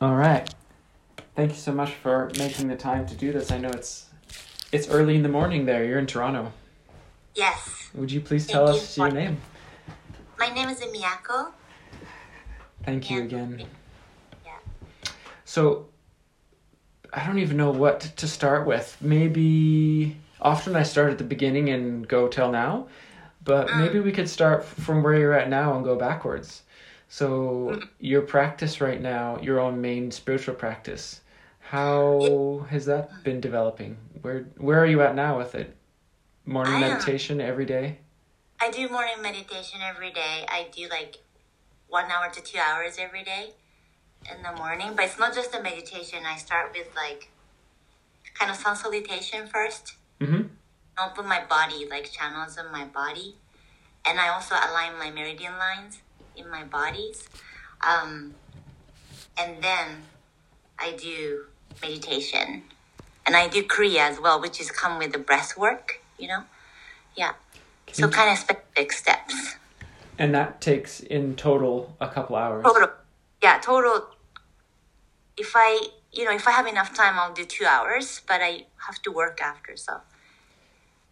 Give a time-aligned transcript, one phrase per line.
[0.00, 0.48] All right.
[1.36, 3.50] Thank you so much for making the time to do this.
[3.50, 4.06] I know it's
[4.72, 5.84] it's early in the morning there.
[5.84, 6.52] You're in Toronto.
[7.34, 7.90] Yes.
[7.94, 9.38] Would you please Thank tell you us your name?
[10.38, 11.52] My name is Miyako.
[12.84, 13.66] Thank you again.
[14.44, 14.52] Yeah.
[15.44, 15.88] So,
[17.12, 18.96] I don't even know what to start with.
[19.00, 22.88] Maybe often I start at the beginning and go till now,
[23.44, 23.80] but Mm.
[23.80, 26.62] maybe we could start from where you're at now and go backwards.
[27.12, 31.22] So, your practice right now, your own main spiritual practice,
[31.58, 33.96] how has that been developing?
[34.22, 35.74] Where where are you at now with it?
[36.46, 37.98] Morning I meditation every day?
[38.60, 40.46] I do morning meditation every day.
[40.48, 41.16] I do like
[41.88, 43.54] one hour to two hours every day
[44.30, 44.92] in the morning.
[44.94, 46.20] But it's not just a meditation.
[46.24, 47.32] I start with like
[48.34, 49.96] kind of sun salutation first.
[50.20, 50.42] Mm-hmm.
[51.04, 53.34] Open my body, like channels in my body.
[54.06, 56.02] And I also align my meridian lines
[56.36, 57.28] in my bodies.
[57.86, 58.34] Um,
[59.38, 60.02] and then
[60.78, 61.46] I do
[61.82, 62.64] meditation.
[63.26, 66.44] And I do Kriya as well, which is come with the breath work, you know?
[67.16, 67.32] Yeah.
[67.92, 69.56] So kind of specific steps.
[70.18, 72.64] And that takes in total a couple hours.
[72.64, 72.90] Total.
[73.42, 74.08] Yeah, total.
[75.36, 78.66] If I, you know, if I have enough time, I'll do two hours, but I
[78.86, 80.00] have to work after, so.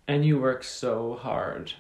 [0.06, 1.75] And you work so hard.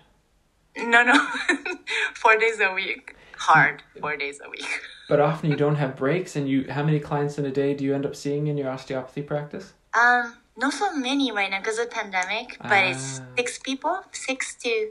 [0.76, 1.28] No, no.
[2.14, 3.14] four days a week.
[3.38, 3.82] Hard.
[4.00, 4.66] Four days a week.
[5.08, 7.82] But often you don't have breaks, and you how many clients in a day do
[7.82, 9.72] you end up seeing in your osteopathy practice?
[9.94, 13.24] Um, not so many right now because of pandemic, but it's Ah.
[13.38, 14.90] six people, six to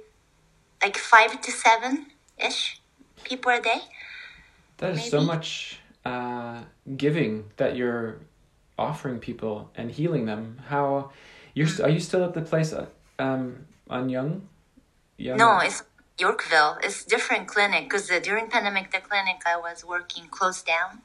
[0.81, 2.08] like five to seven
[2.39, 2.81] ish
[3.23, 3.81] people a day.
[4.78, 6.64] That is so much uh,
[6.95, 8.17] giving that you're
[8.80, 10.61] offering people and healing them.
[10.67, 11.11] How
[11.54, 12.88] you're are you still at the place uh,
[13.20, 14.42] um, on Yonge?
[15.17, 15.38] Yonge?
[15.38, 15.84] No, it's
[16.20, 16.78] Yorkville.
[16.84, 21.02] It's different clinic because during pandemic, the clinic I was working closed down.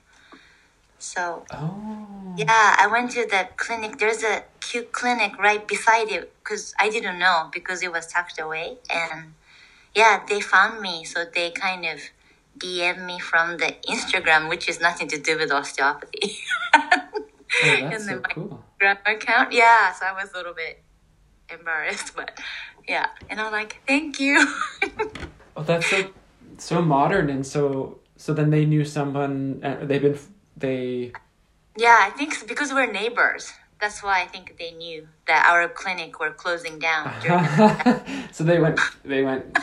[0.99, 2.35] So Oh.
[2.37, 3.99] yeah, I went to the clinic.
[3.99, 8.41] There's a cute clinic right beside it because I didn't know because it was tucked
[8.41, 8.79] away.
[8.91, 9.35] And
[9.95, 12.01] yeah, they found me, so they kind of
[12.59, 16.39] DM me from the Instagram, which is nothing to do with osteopathy.
[17.63, 18.65] Oh, that's And so then my cool.
[18.81, 19.53] Instagram account.
[19.53, 20.83] Yeah, so I was a little bit
[21.51, 22.39] embarrassed, but
[22.89, 23.07] yeah.
[23.31, 24.47] And I'm like, thank you.
[25.55, 26.11] Oh, that's so
[26.57, 28.33] so modern and so so.
[28.33, 29.61] Then they knew someone.
[29.63, 30.19] Uh, they've been
[30.57, 31.13] they.
[31.77, 33.53] yeah, I think because we're neighbors.
[33.79, 37.13] That's why I think they knew that our clinic were closing down.
[37.21, 38.01] During,
[38.33, 39.59] so they went they went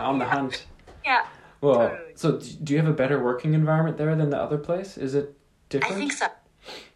[0.00, 0.64] on the hunt.
[1.04, 1.26] yeah,
[1.60, 2.12] Well, Totally.
[2.14, 4.96] so do you have a better working environment there than the other place?
[4.96, 5.36] Is it
[5.68, 5.92] different?
[5.92, 6.28] I think so.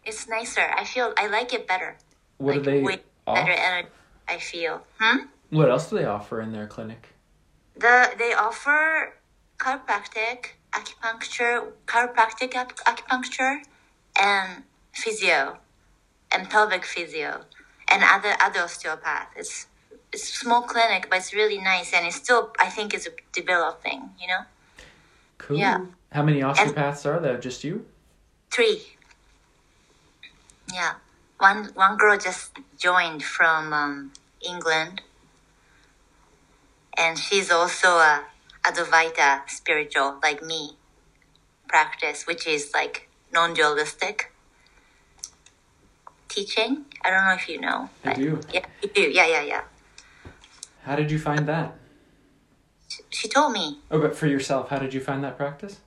[0.03, 0.65] It's nicer.
[0.75, 1.95] I feel I like it better.
[2.39, 3.89] What like do they way off- better energy.
[4.27, 4.81] I feel.
[4.99, 5.25] Hmm.
[5.51, 7.09] What else do they offer in their clinic?
[7.75, 9.13] The they offer
[9.57, 13.59] chiropractic, acupuncture, chiropractic ac- acupuncture,
[14.19, 14.63] and
[14.93, 15.57] physio,
[16.31, 17.45] and pelvic physio,
[17.89, 19.27] and other other osteopath.
[19.35, 19.67] It's
[20.13, 24.09] it's a small clinic, but it's really nice, and it's still I think it's developing.
[24.19, 24.41] You know,
[25.37, 25.57] Cool.
[25.57, 25.85] Yeah.
[26.11, 27.37] How many osteopaths are there?
[27.37, 27.85] Just you?
[28.51, 28.83] three.
[30.71, 30.93] Yeah,
[31.39, 34.11] one one girl just joined from um,
[34.41, 35.01] England,
[36.97, 38.25] and she's also a
[38.63, 40.77] Advaita spiritual like me
[41.67, 44.31] practice, which is like non-dualistic
[46.29, 46.85] teaching.
[47.03, 47.89] I don't know if you know.
[48.05, 48.39] I do.
[48.53, 49.01] Yeah, you do.
[49.01, 49.61] Yeah, yeah, yeah.
[50.83, 51.75] How did you find that?
[53.09, 53.79] She told me.
[53.89, 55.79] Oh, but for yourself, how did you find that practice?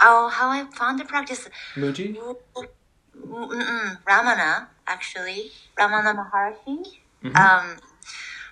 [0.00, 1.48] Oh, how I found the practice.
[1.74, 2.16] Mooji?
[3.16, 6.98] Mm-mm, Ramana, actually, Ramana Maharshi.
[7.24, 7.36] Mhm.
[7.36, 7.76] Um,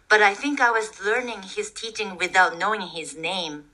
[0.09, 3.67] but I think I was learning his teaching without knowing his name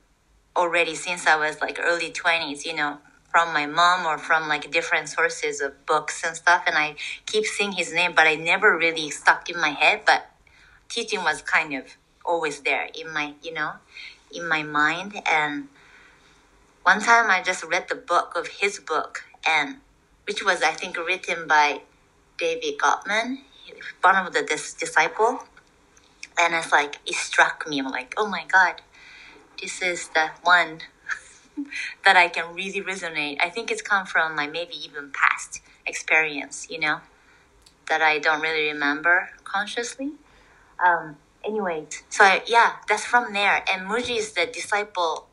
[0.56, 2.66] already since I was like early twenties.
[2.66, 2.98] You know,
[3.30, 6.64] from my mom or from like different sources of books and stuff.
[6.66, 10.02] And I keep seeing his name, but I never really stuck in my head.
[10.06, 10.30] But
[10.88, 13.72] teaching was kind of always there in my, you know,
[14.34, 15.20] in my mind.
[15.30, 15.68] And
[16.84, 19.76] one time I just read the book of his book and
[20.26, 21.82] which was I think written by
[22.38, 23.40] David Godman,
[24.02, 25.44] one of the dis- disciple.
[26.38, 27.78] And it's like it struck me.
[27.80, 28.82] I'm like, oh my god,
[29.60, 30.80] this is the one
[32.04, 33.38] that I can really resonate.
[33.40, 37.00] I think it's come from my maybe even past experience, you know,
[37.88, 40.12] that I don't really remember consciously.
[40.84, 43.62] Um, anyway, so I, yeah, that's from there.
[43.70, 45.28] And Mooji is the disciple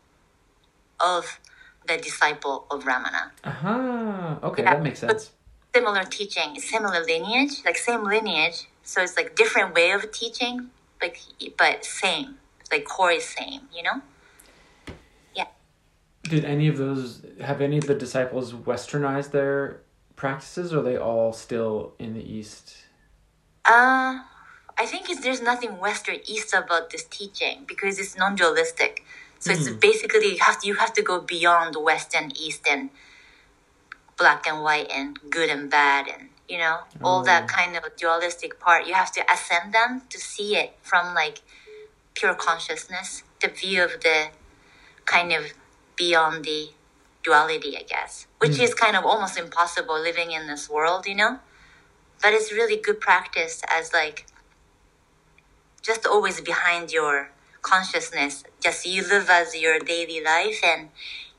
[0.99, 1.39] of
[1.87, 3.31] the disciple of Ramana.
[3.43, 4.35] Uh-huh.
[4.43, 4.73] Okay, Yeah.
[4.75, 5.31] that makes sense.
[5.73, 8.67] Similar teaching, similar lineage, like same lineage.
[8.83, 11.19] So it's like different way of teaching, like
[11.57, 12.35] but same.
[12.71, 14.01] Like core is same, you know.
[15.35, 15.47] Yeah.
[16.23, 19.81] Did any of those have any of the disciples westernized their
[20.15, 22.75] practices, or are they all still in the East?
[23.65, 24.19] Uh,
[24.77, 29.03] I think it's, there's nothing Western East about this teaching because it's non-dualistic.
[29.39, 32.89] So it's basically you have to, you have to go beyond West and East and
[34.17, 37.47] black and white and good and bad and you know all that mm.
[37.47, 38.87] kind of dualistic part.
[38.87, 41.41] You have to ascend them to see it from like
[42.15, 44.27] pure consciousness, the view of the
[45.05, 45.53] kind of
[45.95, 46.69] beyond the
[47.23, 48.63] duality, I guess, which mm.
[48.63, 51.39] is kind of almost impossible living in this world, you know.
[52.21, 54.25] But it's really good practice as like
[55.81, 57.31] just always behind your
[57.61, 58.43] consciousness.
[58.61, 60.89] Just you live as your daily life and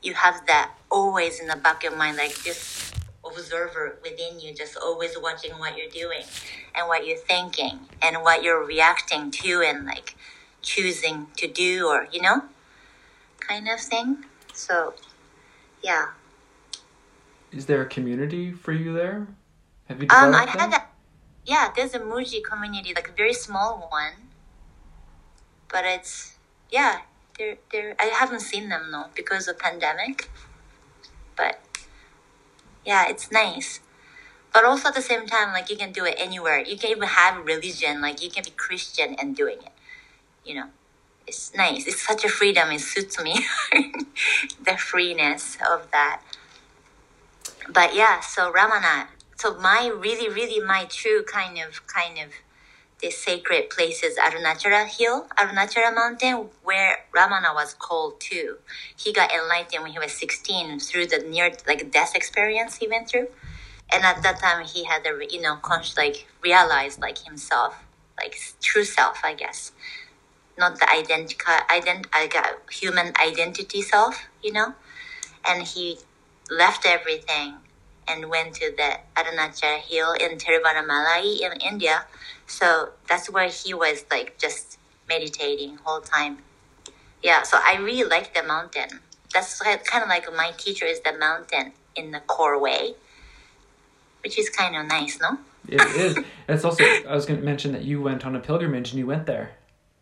[0.01, 2.90] you have that always in the back of your mind, like this
[3.31, 6.23] observer within you, just always watching what you're doing
[6.75, 10.15] and what you're thinking and what you're reacting to and like
[10.61, 12.43] choosing to do or, you know,
[13.39, 14.25] kind of thing.
[14.53, 14.93] So,
[15.83, 16.07] yeah.
[17.51, 19.27] Is there a community for you there?
[19.87, 20.71] Have you Um, developed I that?
[20.71, 20.85] had a,
[21.45, 24.13] yeah, there's a Mooji community, like a very small one,
[25.67, 26.37] but it's
[26.69, 27.01] yeah,
[27.37, 27.95] they're they're.
[27.99, 30.29] I haven't seen them though because of pandemic,
[31.35, 31.59] but
[32.85, 33.79] yeah, it's nice.
[34.53, 36.59] But also at the same time, like you can do it anywhere.
[36.59, 39.71] You can even have religion, like you can be Christian and doing it.
[40.43, 40.67] You know,
[41.27, 41.87] it's nice.
[41.87, 42.71] It's such a freedom.
[42.71, 43.45] It suits me,
[44.65, 46.21] the freeness of that
[47.69, 49.07] but yeah, so Ramana.
[49.37, 52.31] So my really, really my true kind of kind of
[53.01, 58.57] the sacred places Arunachala Hill, Arunachala Mountain, where Ramana was called to.
[58.95, 63.09] He got enlightened when he was sixteen through the near like death experience he went
[63.09, 63.27] through,
[63.91, 67.83] and at that time he had a you know conscious like realized like himself,
[68.19, 69.71] like true self, I guess,
[70.57, 72.05] not the identical ident
[72.71, 74.75] human identity self, you know,
[75.47, 75.97] and he
[76.49, 77.55] left everything
[78.07, 82.05] and went to the Arunachala Hill in Tiruvannamalai in India.
[82.51, 84.77] So that's where he was like just
[85.07, 86.39] meditating whole time.
[87.23, 88.99] Yeah, so I really like the mountain.
[89.33, 92.95] That's kind of like my teacher is the mountain in the core way,
[94.21, 95.37] which is kind of nice, no?
[95.69, 96.17] It is.
[96.49, 96.83] It's also.
[96.83, 99.51] I was going to mention that you went on a pilgrimage and you went there.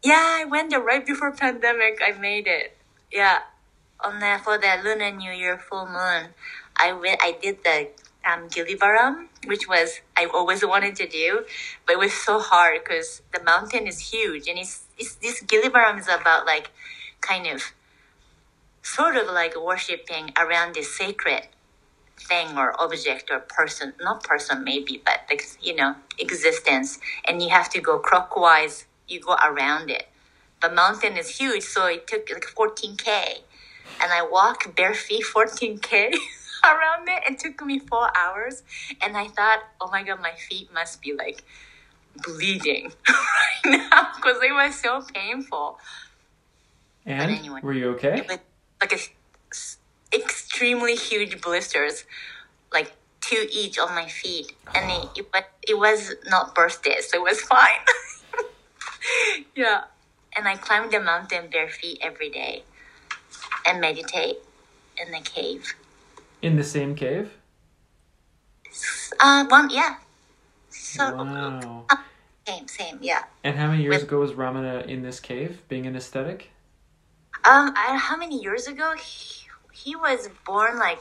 [0.02, 2.02] Yeah, I went there right before pandemic.
[2.04, 2.76] I made it.
[3.12, 3.40] Yeah,
[4.04, 6.30] on the for the Lunar New Year full moon,
[6.76, 7.20] I went.
[7.22, 7.90] I did the
[8.30, 11.46] um, Girivalam, which was I always wanted to do,
[11.86, 16.00] but it was so hard because the mountain is huge, and it's, it's this Girivalam
[16.00, 16.72] is about like
[17.22, 17.74] kind of
[18.82, 21.48] sort of like worshiping around this sacred
[22.20, 27.50] thing or object or person not person maybe but like you know existence and you
[27.50, 30.08] have to go clockwise you go around it.
[30.62, 33.40] The mountain is huge so it took like 14k
[34.02, 36.14] and i walked bare feet 14k
[36.66, 38.64] around it it took me four hours
[39.02, 41.44] and i thought oh my god my feet must be like
[42.24, 45.78] bleeding right now because they were so painful
[47.06, 47.60] And anyway.
[47.62, 48.26] were you okay?
[48.82, 48.98] like a
[50.14, 52.06] extremely huge blisters,
[52.74, 57.18] like two each on my feet, and it, it but it was not birthday, so
[57.18, 57.84] it was fine.
[59.56, 59.86] yeah,
[60.36, 62.64] and I climbed the mountain bare feet every day,
[63.66, 64.38] and meditate
[65.04, 65.74] in the cave.
[66.42, 67.32] In the same cave?
[69.20, 69.98] Uh, one yeah.
[70.70, 71.86] So Wow.
[72.48, 73.24] same, same, yeah.
[73.44, 76.50] And how many years With- ago was Ramana in this cave, being an ascetic?
[77.46, 78.94] Um, I, how many years ago?
[78.98, 81.00] He, he was born like.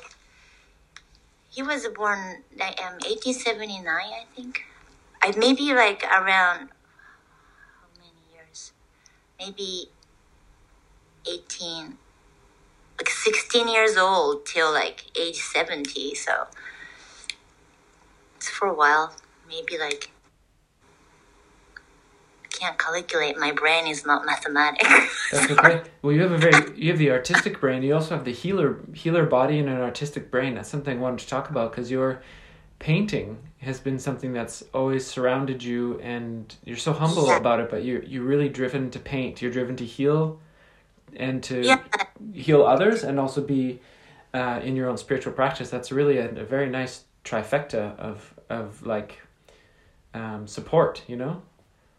[1.51, 4.63] He was born like, um, 1879, I think.
[5.23, 8.73] I maybe like around how many years?
[9.41, 9.89] Maybe
[11.27, 11.99] 18,
[12.99, 16.15] like 16 years old till like age 70.
[16.15, 16.47] So
[18.37, 19.15] it's for a while.
[19.49, 20.11] Maybe like
[22.59, 23.39] can't calculate.
[23.39, 25.29] My brain is not mathematics.
[25.33, 25.83] That's okay.
[26.03, 27.83] Well, you have a very you have the artistic brain.
[27.83, 30.55] You also have the healer healer body and an artistic brain.
[30.55, 32.23] That's something I wanted to talk about because your
[32.79, 37.37] painting has been something that's always surrounded you, and you're so humble Yeah.
[37.37, 37.71] about it.
[37.71, 39.43] But you you're really driven to paint.
[39.43, 40.41] You're driven to heal,
[41.17, 41.81] and to Yeah.
[42.33, 43.81] heal others, and also be
[44.35, 45.71] uh, in your own spiritual practice.
[45.71, 49.21] That's really a, a very nice trifecta of of like
[50.15, 51.03] um, support.
[51.07, 51.43] You know.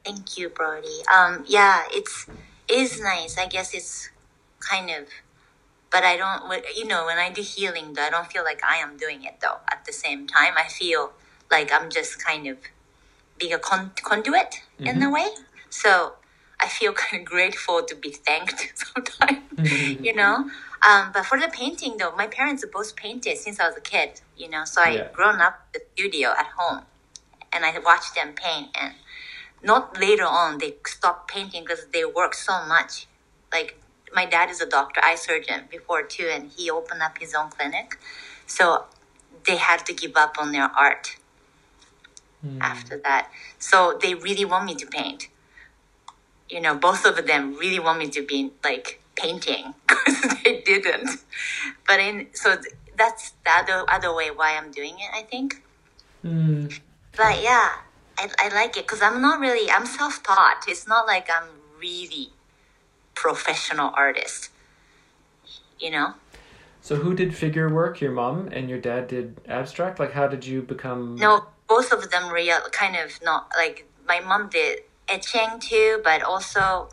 [0.05, 0.99] Thank you, Brody.
[1.13, 2.25] Um, yeah, it's
[2.67, 3.37] is nice.
[3.37, 4.09] I guess it's
[4.59, 5.07] kind of,
[5.91, 6.63] but I don't.
[6.75, 9.39] You know, when I do healing, though, I don't feel like I am doing it.
[9.41, 11.11] Though at the same time, I feel
[11.51, 12.57] like I'm just kind of
[13.37, 15.27] being a con- conduit in a way.
[15.69, 16.13] So
[16.61, 19.39] I feel kind of grateful to be thanked sometimes.
[20.03, 20.49] you know,
[20.87, 24.21] Um, but for the painting though, my parents both painted since I was a kid,
[24.37, 25.07] you know, so I Yeah.
[25.13, 26.83] grown up in the studio at home
[27.53, 28.93] and I watched them paint and
[29.63, 33.07] not later on they stopped painting because they work so much.
[33.51, 33.81] Like
[34.13, 37.49] my dad is a doctor, eye surgeon before too, and he opened up his own
[37.49, 37.99] clinic.
[38.47, 38.85] So
[39.47, 41.17] they had to give up on their art
[42.61, 43.29] after that.
[43.59, 45.27] So they really want me to paint.
[46.49, 51.09] You know, both of them really want me to be like painting because they didn't.
[51.87, 52.57] But in so
[52.97, 55.09] that's the other other way why I'm doing it.
[55.13, 55.63] I think.
[56.21, 56.67] Hmm.
[57.15, 57.69] But yeah,
[58.17, 60.65] I, I like it because I'm not really I'm self taught.
[60.67, 62.29] It's not like I'm really
[63.15, 64.49] professional artist.
[65.79, 66.13] You know.
[66.81, 68.01] So who did figure work?
[68.01, 69.99] Your mom and your dad did abstract.
[69.99, 71.15] Like, how did you become?
[71.15, 74.79] No, both of them real kind of not like my mom did
[75.09, 76.89] etching too, but also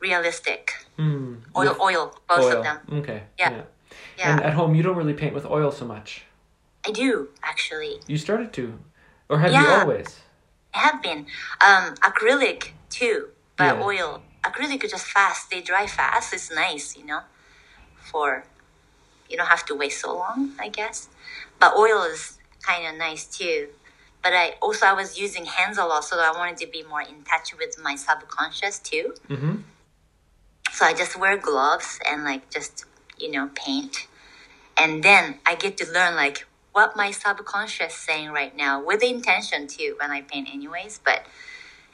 [0.00, 1.36] realistic Hmm.
[1.56, 2.58] oil, oil, both oil.
[2.58, 2.78] of them.
[3.00, 3.22] Okay.
[3.38, 3.62] Yeah.
[4.18, 6.24] Yeah, And at home, you don't really paint with oil so much.
[6.86, 8.00] I do actually.
[8.06, 8.78] You started to,
[9.28, 9.80] or have you Yeah.
[9.80, 10.20] always?
[10.74, 11.26] I have been
[11.60, 13.82] um, acrylic too, but Yeah.
[13.82, 14.22] oil.
[14.44, 15.50] Acrylic is just fast.
[15.50, 16.32] They dry fast.
[16.32, 17.22] It's nice, you know,
[18.10, 18.44] for
[19.28, 21.08] you don't have to wait so long, I guess.
[21.60, 23.68] But oil is kind of nice too.
[24.22, 27.02] But I also I was using hands a lot, so I wanted to be more
[27.02, 29.14] in touch with my subconscious too.
[29.28, 29.56] Mm-hmm.
[30.72, 32.84] So I just wear gloves and like just
[33.18, 34.06] you know paint,
[34.76, 39.08] and then I get to learn like what my subconscious saying right now with the
[39.08, 41.00] intention too when I paint anyways.
[41.04, 41.24] But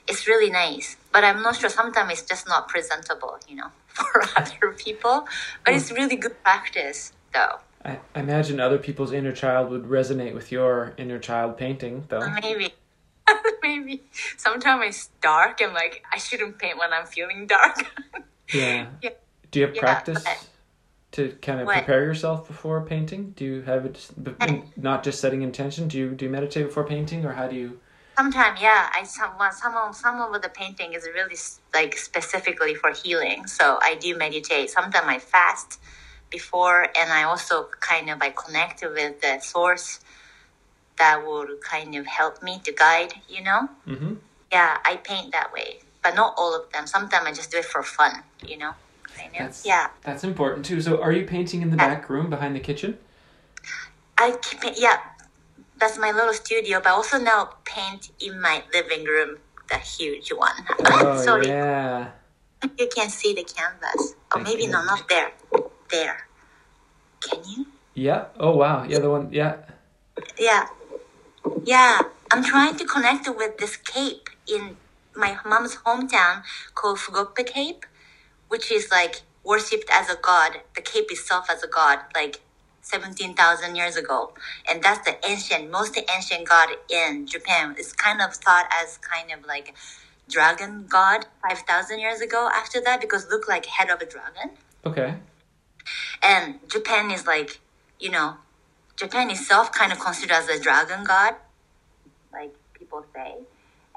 [0.08, 0.96] it's really nice.
[1.12, 1.70] But I'm not sure.
[1.70, 5.26] Sometimes it's just not presentable, you know, for other people.
[5.64, 7.60] But it's really good practice though.
[7.84, 12.26] I, I imagine other people's inner child would resonate with your inner child painting, though.
[12.42, 12.72] Maybe.
[13.62, 14.02] Maybe
[14.36, 17.76] sometimes it's dark and like I shouldn't paint when I'm feeling dark.
[18.52, 18.88] Yeah.
[19.02, 19.10] Yeah.
[19.50, 20.46] Do you have Yeah, practice but-
[21.12, 21.76] to kind of What?
[21.78, 23.32] prepare yourself before painting?
[23.36, 24.06] Do you have it
[24.76, 25.88] not just setting intention?
[25.88, 27.80] Do you do you meditate before painting, or how do you?
[28.18, 31.36] Sometimes, yeah, I some some of some of the painting is really
[31.72, 33.46] like specifically for healing.
[33.46, 34.68] So I do meditate.
[34.68, 35.80] Sometimes I fast
[36.38, 37.54] before, and I also
[37.90, 40.00] kind of I connect with the source
[41.00, 43.12] that will kind of help me to guide.
[43.34, 43.60] You know,
[43.92, 44.14] Mm-hmm.
[44.52, 45.68] yeah, I paint that way,
[46.02, 46.84] but not all of them.
[46.86, 48.12] Sometimes I just do it for fun.
[48.50, 48.72] You know,
[49.16, 49.38] kind of.
[49.42, 50.80] That's yeah, That's important too.
[50.86, 51.88] So, are you painting in the Yeah.
[51.94, 52.98] back room behind the kitchen?
[54.24, 54.74] I keep it.
[54.86, 54.98] Yeah,
[55.80, 57.40] that's my little studio, but also now
[57.74, 59.30] paint in my living room,
[59.70, 60.58] the huge one.
[60.86, 61.46] Oh Sorry.
[61.48, 62.10] yeah.
[62.78, 64.02] You can see the canvas.
[64.32, 65.30] Oh, maybe no, not there.
[65.90, 66.26] There.
[67.20, 67.66] Can you?
[67.94, 68.26] Yeah.
[68.38, 68.84] Oh wow.
[68.84, 69.32] Yeah, the one.
[69.32, 69.56] Yeah.
[70.38, 70.66] Yeah.
[71.64, 72.00] Yeah.
[72.30, 74.76] I'm trying to connect with this cape in
[75.14, 76.42] my mom's hometown
[76.74, 77.86] called Fugoppe Cape,
[78.48, 80.60] which is like worshipped as a god.
[80.74, 82.40] The cape itself as a god, like
[82.82, 84.32] 17,000 years ago.
[84.68, 87.74] And that's the ancient, most ancient god in Japan.
[87.78, 89.74] It's kind of thought as kind of like
[90.28, 94.50] dragon god 5,000 years ago after that because look like head of a dragon.
[94.84, 95.14] Okay.
[96.22, 97.60] And Japan is like,
[98.00, 98.36] you know,
[98.96, 101.34] Japan itself kind of considered as a dragon god,
[102.32, 103.34] like people say.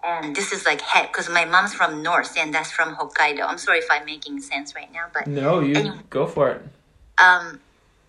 [0.03, 3.43] And this is like head, because my mom's from North and that's from Hokkaido.
[3.47, 5.97] I'm sorry if I'm making sense right now, but No, you Anyway.
[6.09, 6.61] go for it.
[7.17, 7.59] um,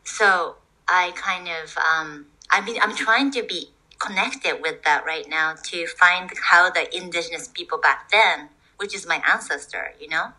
[0.05, 0.57] so
[0.87, 5.55] I kind of um, I mean I'm trying to be connected with that right now
[5.65, 10.33] to find how the indigenous people back then, which is my ancestor, you know,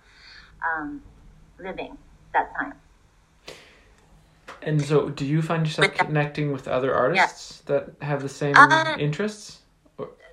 [0.65, 1.01] um,
[1.59, 1.97] living
[2.33, 2.73] that time.
[4.61, 8.95] And so, do you find yourself connecting with other artists that have the same Uh,
[8.99, 9.59] interests?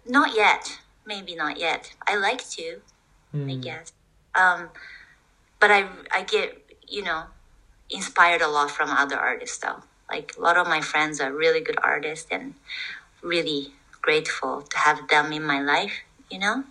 [0.06, 0.78] Not yet.
[1.06, 1.94] Maybe not yet.
[2.06, 2.80] I like to,
[3.34, 3.60] I Hmm.
[3.60, 3.92] guess.
[4.34, 4.70] Um,
[5.60, 7.24] but I I get you know
[7.90, 9.82] inspired a lot from other artists though.
[10.10, 12.54] Like a lot of my friends are really good artists and
[13.22, 15.94] really grateful to have them in my life.
[16.30, 16.64] You know,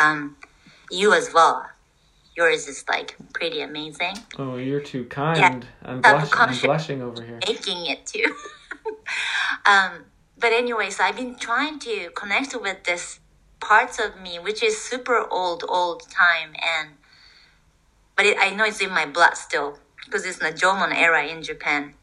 [0.00, 0.36] um,
[0.90, 1.66] you as well.
[2.36, 4.16] Yours is like pretty amazing.
[4.38, 5.66] Oh, you're too kind.
[5.84, 7.38] I'm, blush- I'm blushing over here.
[7.46, 8.34] making it too.
[9.66, 10.06] um,
[10.38, 13.20] but anyways, I've been trying to connect with this
[13.60, 16.90] parts of me, which is super old, old time, and
[18.16, 21.42] but it, I know it's in my blood still because it's the Jomon era in
[21.42, 21.94] Japan,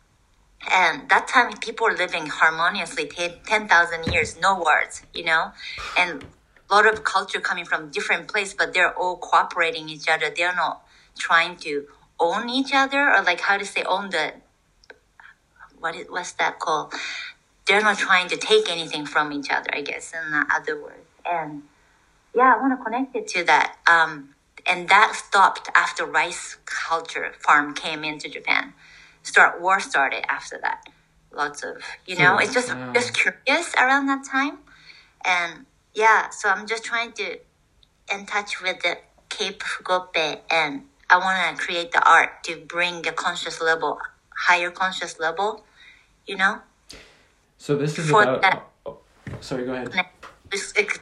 [0.71, 5.51] and that time people were living harmoniously ten ten thousand years, no wars, you know,
[5.97, 6.23] and
[6.69, 10.29] a lot of culture coming from different place, but they're all cooperating each other.
[10.35, 10.83] They're not
[11.17, 11.87] trying to
[12.19, 14.33] own each other or like how to say own the
[15.79, 16.93] what is what's that called?
[17.67, 21.07] They're not trying to take anything from each other, I guess, in other words.
[21.25, 21.63] And
[22.35, 23.77] yeah, I want to connect it to that.
[23.89, 24.35] Um,
[24.67, 28.73] and that stopped after rice culture farm came into Japan.
[29.23, 30.83] Start war started after that.
[31.33, 34.59] Lots of you know, Hmm, it's just just curious around that time,
[35.25, 35.65] and
[35.99, 36.29] yeah.
[36.29, 37.27] So I'm just trying to
[38.13, 38.97] in touch with the
[39.29, 43.99] Cape Fugoppe, and I want to create the art to bring the conscious level,
[44.47, 45.65] higher conscious level.
[46.25, 46.53] You know,
[47.57, 48.41] So this is For about.
[48.41, 48.99] that- oh,
[49.41, 49.89] sorry, go ahead.
[49.95, 50.03] Uh,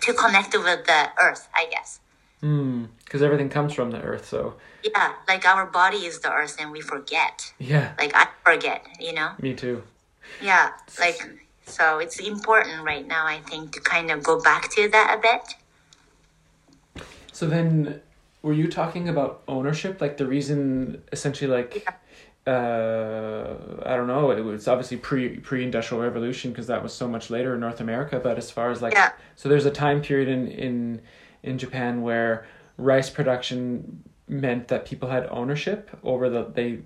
[0.05, 1.99] to connect with the earth, I guess.
[2.41, 6.71] Because everything comes from the earth, so Yeah, like our body is the earth, and
[6.71, 7.53] we forget.
[7.59, 9.31] yeah, Like I forget, you know.
[9.41, 9.83] me too.
[10.41, 11.19] Yeah, like
[11.67, 13.25] so it's important right now.
[13.27, 17.03] I think to kind of go back to that a bit.
[17.31, 18.01] So then,
[18.41, 20.01] were you talking about ownership?
[20.01, 21.85] Like the reason, essentially, like,
[22.47, 23.55] uh,
[23.85, 24.31] I don't know.
[24.31, 27.81] It was obviously pre pre industrial revolution because that was so much later in North
[27.81, 28.19] America.
[28.19, 29.11] But as far as like, Yeah.
[29.35, 31.01] so there's a time period in in
[31.43, 32.47] in Japan where
[32.77, 36.79] rice production meant that people had ownership over the they.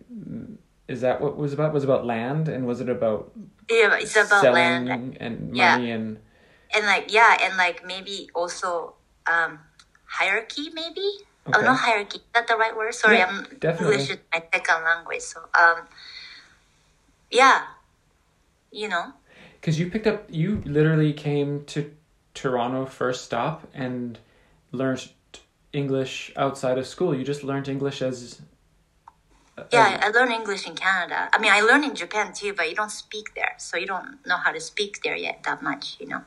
[0.91, 1.73] Is that what it was about?
[1.73, 3.31] Was it about land and was it about
[3.69, 5.17] Yeah, it's about selling land.
[5.19, 5.75] and Yeah.
[5.77, 6.19] money and
[6.75, 8.95] and like yeah and like maybe also
[9.27, 9.59] um
[10.05, 11.07] hierarchy maybe
[11.47, 11.65] oh Okay.
[11.65, 13.95] not hierarchy is that the right word sorry Yeah, i'm definitely.
[13.95, 15.87] english is my second language so um
[17.29, 17.63] yeah
[18.71, 19.13] you know
[19.59, 21.91] Because you picked up, you literally came to
[22.33, 24.17] Toronto first stop and
[24.71, 25.09] learned
[25.73, 27.15] English outside of school.
[27.15, 28.41] You just learned English as.
[29.71, 30.07] Yeah oh.
[30.07, 32.91] i learned english in canada i mean i learned in japan too but you don't
[32.91, 36.21] speak there so you don't know how to speak there yet that much you know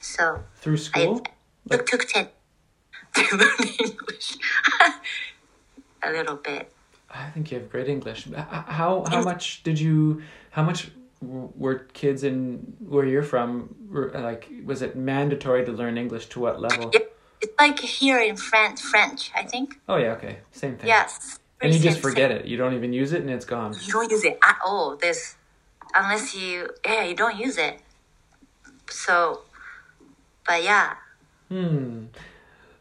[0.00, 1.22] so through school.
[1.70, 2.28] I took, took 10
[3.14, 4.36] to learn english
[6.02, 6.72] a little bit
[7.14, 8.26] I think you have great English.
[8.34, 10.22] How how much did you?
[10.50, 10.90] How much
[11.20, 13.74] were kids in where you're from?
[13.90, 16.30] were- Like, was it mandatory to learn English?
[16.30, 16.90] To what level?
[16.94, 17.00] Yeah,
[17.42, 20.86] it's like here in French french i think Oh yeah, okay, same thing.
[20.88, 22.46] yes And you just forget it.
[22.46, 23.74] You don't even use it, and it's gone.
[23.84, 24.96] you don't use it at all.
[24.96, 25.36] This,
[25.94, 27.80] unless you, yeah, you don't use it.
[28.90, 29.42] So,
[30.46, 30.94] but yeah,
[31.48, 32.06] Hmm.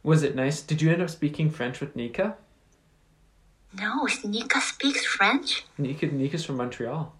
[0.03, 0.61] Was it nice?
[0.61, 2.35] Did you end up speaking French with Nika?
[3.77, 5.63] no, Nika speaks French.
[5.77, 7.13] Nika Nika's from Montreal.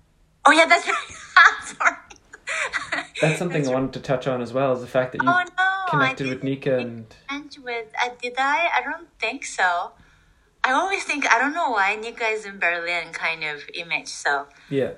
[0.45, 1.63] Oh yeah, that's right.
[1.63, 1.95] Sorry.
[3.21, 5.43] That's something I wanted to touch on as well, is the fact that you Oh
[5.57, 7.87] no, connected I with Nika and French with.
[8.03, 8.69] Uh, did I?
[8.75, 9.91] I don't think so.
[10.63, 14.07] I always think I don't know why Nika is in Berlin kind of image.
[14.07, 14.91] So yeah,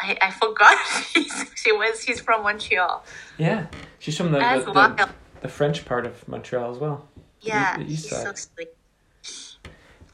[0.00, 0.76] I, I forgot
[1.12, 3.04] she's, she was she's from Montreal.
[3.38, 3.66] yeah.
[3.98, 5.08] She's from the the, the,
[5.42, 7.08] the French part of Montreal as well.
[7.40, 8.68] Yeah, the she's so sweet.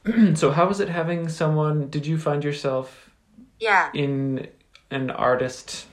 [0.37, 1.91] So how was it having someone?
[1.91, 3.11] Did you find yourself
[3.61, 3.91] Yeah.
[3.93, 4.49] in
[4.91, 5.87] an artist,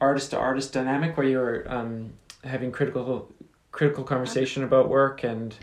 [0.00, 3.30] artist to artist dynamic where you were um, having critical
[3.70, 5.54] critical conversation about work and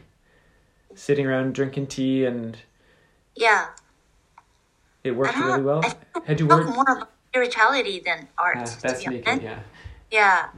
[0.99, 2.57] sitting around drinking tea and
[3.35, 3.69] Yeah.
[5.03, 5.81] it worked really well?
[6.27, 6.69] Had you worked?
[6.75, 8.57] more about spirituality than art.
[8.59, 9.59] Ah, to that's be yeah.
[10.11, 10.49] Yeah,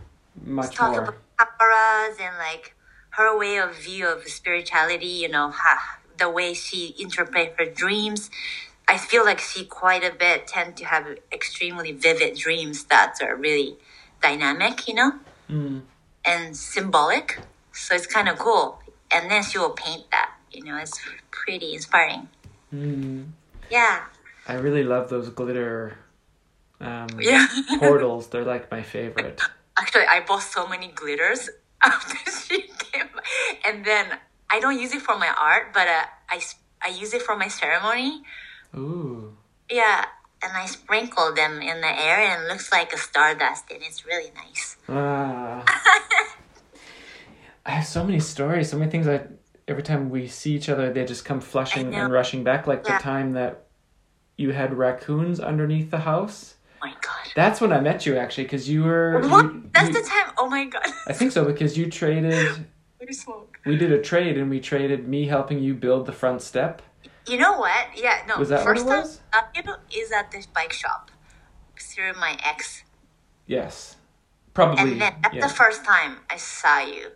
[0.43, 1.01] Much talk more.
[1.03, 2.73] about chakras and like
[3.11, 5.05] her way of view of spirituality.
[5.23, 8.31] You know, ha, the way she interprets her dreams.
[8.87, 13.35] I feel like she quite a bit tend to have extremely vivid dreams that are
[13.35, 13.77] really
[14.21, 14.87] dynamic.
[14.87, 15.11] You know,
[15.49, 15.81] Mm.
[16.25, 17.39] and symbolic.
[17.73, 18.80] So it's kind of cool.
[19.13, 20.31] And then she will paint that.
[20.51, 20.99] You know, it's
[21.31, 22.27] pretty inspiring.
[22.73, 23.31] Mm.
[23.69, 24.05] Yeah.
[24.47, 25.97] I really love those glitter
[26.79, 27.47] um, Yeah.
[27.79, 28.27] portals.
[28.27, 29.41] They're like my favorite.
[29.77, 31.49] Actually, I bought so many glitters
[31.83, 33.09] after she came,
[33.65, 34.05] and then
[34.49, 36.41] I don't use it for my art, but uh, I
[36.83, 38.23] I use it for my ceremony.
[38.75, 39.37] Ooh.
[39.69, 40.05] Yeah,
[40.43, 44.05] and I sprinkle them in the air, and it looks like a stardust, and it's
[44.05, 44.77] really nice.
[44.89, 45.63] Ah.
[47.65, 49.21] I have so many stories, so many things I
[49.67, 52.97] every time we see each other they just come flushing and rushing back like Yeah.
[52.97, 53.63] the time that
[54.37, 56.55] you had raccoons underneath the house.
[56.81, 57.27] Oh my god!
[57.35, 59.45] That's when I met you actually cuz you were What?
[59.45, 60.33] you- That's you- the time.
[60.37, 60.87] Oh my god!
[61.07, 62.65] I think so because you traded
[62.99, 63.57] We smoke.
[63.65, 66.81] we did a trade and we traded me helping you build the front step.
[67.27, 67.87] You know what?
[67.95, 68.37] Yeah, no.
[68.37, 69.17] Was that what it was?
[69.31, 71.09] time uh, you know, is at this bike shop
[71.79, 72.83] through my ex,
[73.47, 73.95] Yes.
[74.53, 74.77] Probably.
[74.93, 75.47] and then that's yeah.
[75.47, 77.11] the first time I saw you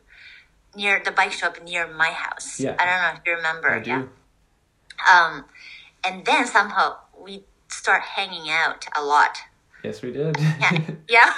[0.75, 2.59] near the bike shop near my house.
[2.59, 2.75] Yeah.
[2.79, 3.69] I don't know if you remember.
[3.69, 3.89] I do.
[3.89, 4.05] Yeah.
[5.11, 5.45] Um,
[6.05, 9.37] and then somehow we start hanging out a lot.
[9.83, 10.35] Yes, we did.
[10.39, 11.33] Yeah, yeah.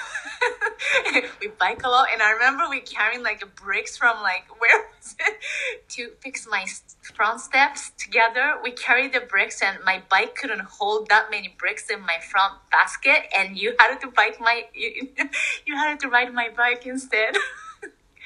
[1.42, 5.16] we bike a lot, and I remember we carrying like bricks from like where was
[5.20, 5.38] it
[5.90, 6.66] to fix my
[7.02, 8.56] front steps together.
[8.64, 12.54] We carried the bricks, and my bike couldn't hold that many bricks in my front
[12.72, 15.10] basket, and you had to bike my you,
[15.66, 17.36] you had to ride my bike instead.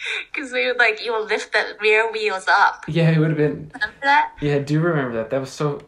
[0.34, 2.86] Because we would like you would lift the rear wheels up.
[2.88, 3.72] Yeah, it would have been.
[3.74, 4.32] Remember that?
[4.42, 5.30] Yeah, I do remember that.
[5.30, 5.82] That was so.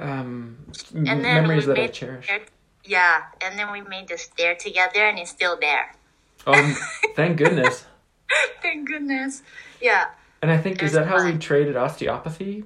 [0.00, 0.58] Um,
[0.94, 2.28] And then memories that I cherish.
[2.84, 5.94] Yeah, and then we made the stair together, and it's still there.
[6.46, 6.76] Oh,
[7.16, 7.84] thank goodness.
[8.62, 9.42] Thank goodness.
[9.80, 10.06] Yeah.
[10.42, 12.64] And I think is that how we traded osteopathy?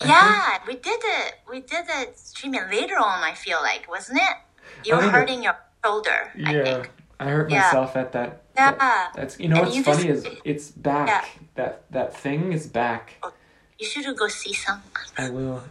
[0.00, 1.34] I yeah, we did it.
[1.50, 3.24] We did the treatment later on.
[3.24, 4.36] I feel like, wasn't it?
[4.84, 6.30] You I were think it- hurting your shoulder.
[6.46, 6.90] I Yeah, think.
[7.20, 7.62] I hurt Yeah.
[7.62, 8.42] myself at that.
[8.56, 8.72] Yeah.
[8.72, 11.08] that- that's you know And what's you funny just- is it's back.
[11.08, 11.24] Yeah.
[11.54, 13.14] That that thing is back.
[13.78, 14.82] You should go see some.
[15.16, 15.62] I will.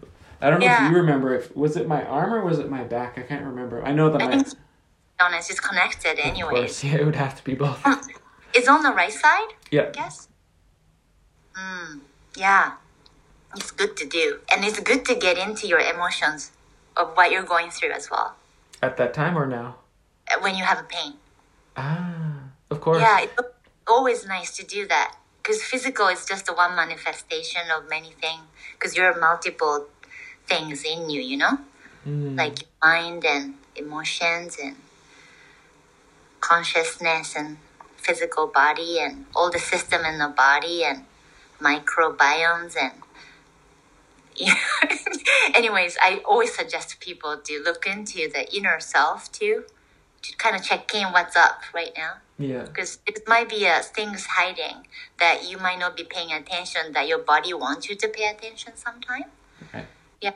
[0.41, 0.86] I don't know Yeah.
[0.86, 3.17] if you remember if was it my arm or was it my back?
[3.17, 3.83] I can't remember.
[3.83, 4.31] I know that I my.
[4.43, 4.47] think,
[5.19, 6.51] honest, it's connected Of anyways.
[6.60, 7.81] course, yeah, it would have to be both.
[8.53, 10.27] It's on the right side, Yeah, I guess.
[11.55, 11.99] Hmm.
[12.36, 12.73] Yeah.
[13.55, 16.51] It's good to do, and it's good to get into your emotions
[16.95, 18.36] of what you're going through as well
[18.81, 19.75] at that time or now.
[20.31, 21.13] uh, when you have a pain.
[21.77, 23.01] Ah, of course.
[23.01, 23.33] Yeah, it's
[23.87, 28.41] always nice to do that because physical is just one manifestation of many things.
[28.73, 29.87] Because you're multiple
[30.47, 31.59] things in you, you know,
[32.05, 32.37] Mm.
[32.37, 34.75] like mind and emotions and
[36.39, 37.57] consciousness and
[37.97, 41.05] physical body and all the system in the body and
[41.59, 42.93] microbiomes and.
[45.55, 49.63] Anyways, I always suggest people to look into the inner self too,
[50.21, 52.13] to kind of check in what's up right now.
[52.39, 52.63] Yeah.
[52.63, 54.86] because it might be uh, things hiding
[55.19, 58.73] that you might not be paying attention that your body wants you to pay attention
[58.75, 59.23] sometime.
[59.73, 59.88] Right.
[60.21, 60.34] yeah.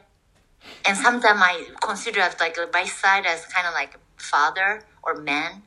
[0.88, 5.62] And sometimes i consider as like right side as kind of like father or man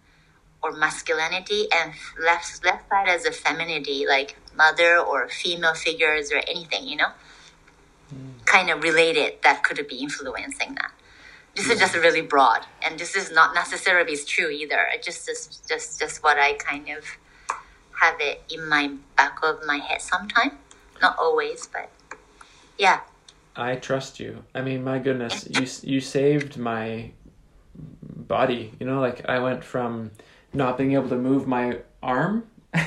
[0.60, 6.40] or masculinity and left left side as a femininity like mother or female figures or
[6.48, 7.12] anything you know?
[8.44, 10.90] Kind of related that could be influencing that
[11.56, 14.86] this is just really broad and this is not necessarily true either.
[14.92, 17.04] It just is just just what i kind of
[18.00, 20.58] have it in my back of my head sometime.
[21.00, 21.90] Not always but
[22.78, 23.00] yeah.
[23.56, 24.44] I trust you.
[24.52, 27.12] I mean, my goodness, you you saved my
[27.74, 28.72] body.
[28.80, 30.10] You know, like I went from
[30.52, 32.80] not being able to move my arm to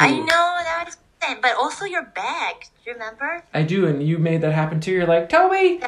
[0.00, 0.96] i know that was
[1.40, 3.42] but also your bag do you remember?
[3.52, 4.92] I do, and you made that happen too.
[4.92, 5.80] You're like, Toby,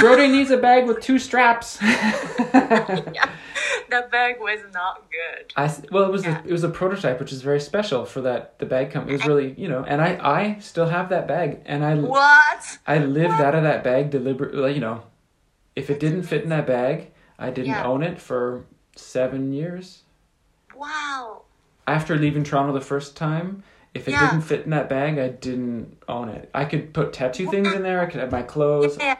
[0.00, 1.78] Brody needs a bag with two straps.
[1.82, 3.30] yeah
[3.90, 6.40] that bag was not good I well, it was Yeah.
[6.42, 9.14] a, it was a prototype, which is very special for that the bag company.
[9.14, 12.78] It was really you know, and I I still have that bag, and I what
[12.86, 14.74] I lived out of that bag deliberately.
[14.74, 15.02] You know,
[15.74, 17.84] if it didn't fit in that bag, I didn't Yeah.
[17.86, 18.64] own it for
[18.96, 20.02] seven years.
[20.74, 21.42] wow
[21.86, 23.62] After leaving Toronto the first time,
[23.94, 24.30] if it Yeah.
[24.30, 26.50] didn't fit in that bag, I didn't own it.
[26.54, 28.00] I could put tattoo things in there.
[28.00, 28.96] I could have my clothes.
[29.00, 29.16] yeah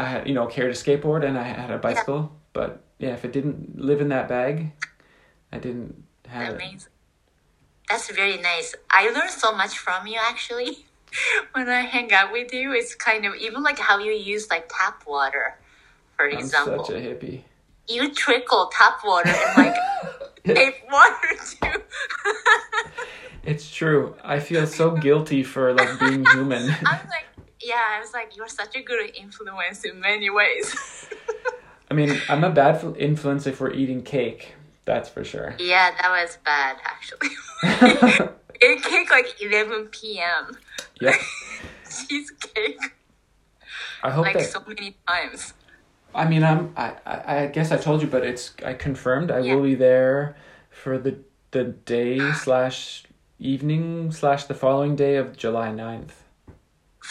[0.00, 3.24] I had you know carried a skateboard and I had a bicycle, but yeah, if
[3.24, 4.72] it didn't live in that bag,
[5.52, 6.86] I didn't have it.
[7.88, 10.72] that's very nice i learned so much from you actually
[11.54, 14.70] when i hang out with you it's kind of even like how you use like
[14.78, 15.58] tap water
[16.16, 17.42] for I'm example such a hippie.
[17.88, 19.76] you trickle tap water and like
[20.44, 21.30] tape water
[21.62, 21.82] too.
[23.42, 24.14] It's true.
[24.22, 26.62] I feel so guilty for like being human.
[26.84, 27.26] I was like,
[27.62, 30.74] yeah, I was like, you're such a good influence in many ways.
[31.90, 34.54] I mean, I'm a bad fl- influence if we're eating cake.
[34.84, 35.54] That's for sure.
[35.58, 37.28] yeah, that was bad actually.
[38.60, 40.56] it cake like 11 p.m.
[41.00, 41.14] Yep.
[42.08, 42.78] Cheesecake
[44.02, 44.50] I hope like that.
[44.50, 45.52] so many times.
[46.14, 46.72] I mean, I'm.
[46.76, 47.36] I, I.
[47.42, 48.52] I guess I told you, but it's.
[48.64, 49.30] I confirmed.
[49.30, 49.54] I Yeah.
[49.54, 50.36] will be there
[50.70, 51.18] for the
[51.50, 53.04] the day slash
[53.38, 56.12] evening slash the following day of July 9th.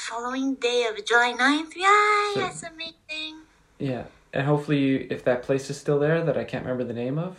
[0.08, 1.74] Following day of July 9th.
[1.76, 3.42] Yeah, So- that's amazing.
[3.78, 7.18] Yeah, and hopefully, if that place is still there that I can't remember the name
[7.20, 7.38] of,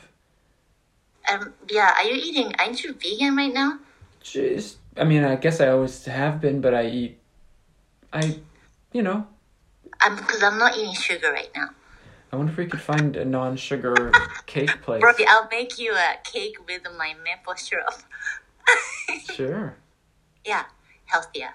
[1.31, 2.53] Um, yeah, are you eating?
[2.59, 3.79] Aren't you vegan right now?
[4.23, 4.79] just.
[4.97, 7.19] I mean, I guess I always have been, but I eat.
[8.13, 8.41] I,
[8.93, 9.27] you know,
[10.01, 11.71] I'm because I'm not eating sugar right now.
[12.33, 14.13] I wonder if we could find a non-sugar
[14.47, 15.01] cake place.
[15.01, 17.95] Brody, I'll make you a cake with my maple syrup.
[19.35, 19.75] Sure.
[20.45, 20.65] yeah,
[21.07, 21.55] healthier.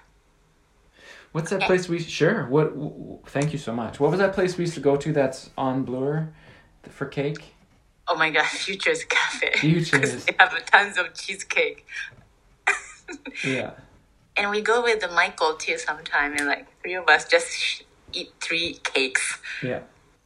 [1.36, 1.98] What's that uh, place we?
[2.00, 2.46] Sure.
[2.46, 2.70] What?
[2.72, 4.00] w- Thank you so much.
[4.00, 5.12] What was that place we used to go to?
[5.12, 6.32] That's on Bloor,
[6.88, 7.44] for cake.
[8.08, 9.52] Oh my god, Future's Cafe.
[9.58, 10.24] Futures.
[10.26, 11.86] they have tons of cheesecake.
[13.44, 13.72] Yeah.
[14.38, 17.82] And we go with the Michael too sometime, and like three of us just sh-
[18.14, 19.38] eat three cakes.
[19.62, 19.80] Yeah.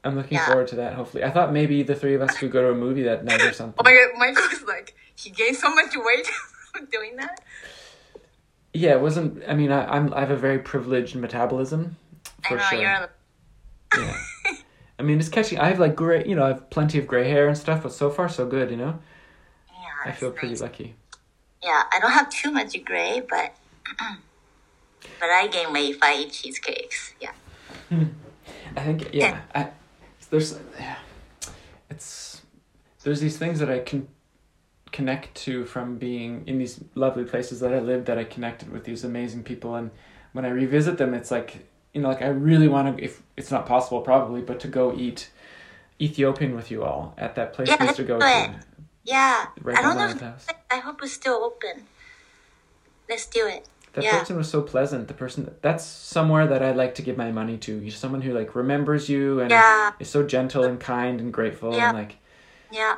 [0.04, 0.46] I'm looking Yeah.
[0.46, 0.94] forward to that.
[0.94, 3.42] Hopefully, I thought maybe the three of us could go to a movie that night
[3.42, 3.74] or something.
[3.78, 6.26] Oh my god, Michael's like he gained so much weight
[6.72, 7.40] from doing that.
[8.72, 9.42] Yeah, it wasn't.
[9.48, 10.12] I mean, I, I'm.
[10.14, 11.96] I have a very privileged metabolism.
[12.46, 12.80] For I know sure.
[12.80, 13.10] you're.
[13.96, 14.16] Yeah.
[14.98, 15.58] I mean, it's catching.
[15.58, 16.24] I have like gray.
[16.24, 18.70] You know, I have plenty of gray hair and stuff, but so far so good.
[18.70, 18.98] You know.
[19.72, 20.60] Yeah, I feel pretty nice.
[20.60, 20.94] lucky.
[21.62, 23.54] Yeah, I don't have too much gray, but
[25.18, 27.14] but I gain weight if I eat cheesecakes.
[27.20, 27.32] Yeah.
[28.76, 29.40] I think yeah.
[29.54, 29.68] I,
[30.30, 30.96] there's yeah,
[31.90, 32.40] it's
[33.02, 34.08] there's these things that I can
[34.92, 38.84] connect to from being in these lovely places that I lived that I connected with
[38.84, 39.90] these amazing people and
[40.32, 43.50] when I revisit them it's like you know like I really want to if it's
[43.50, 45.30] not possible probably but to go eat
[46.00, 48.54] Ethiopian with you all at that place Yeah, we used to go to
[49.04, 49.46] Yeah.
[49.62, 50.08] right I don't know.
[50.08, 50.46] If, house.
[50.70, 51.86] I hope it's still open.
[53.08, 53.66] Let's do it.
[53.94, 54.18] That Yeah.
[54.18, 55.08] person was so pleasant.
[55.08, 57.76] The person that's somewhere that I'd like to give my money to.
[57.76, 59.92] You're someone who like remembers you and Yeah.
[59.98, 61.88] is so gentle and kind and grateful Yeah.
[61.88, 62.16] and like
[62.70, 62.96] Yeah.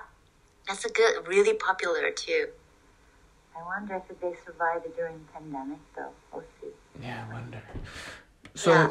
[0.73, 2.49] That's a good, really popular too.
[3.55, 6.09] I wonder if they survived during pandemic though.
[6.33, 6.69] We'll see.
[7.03, 7.63] yeah, I wonder.
[8.55, 8.89] So Yeah.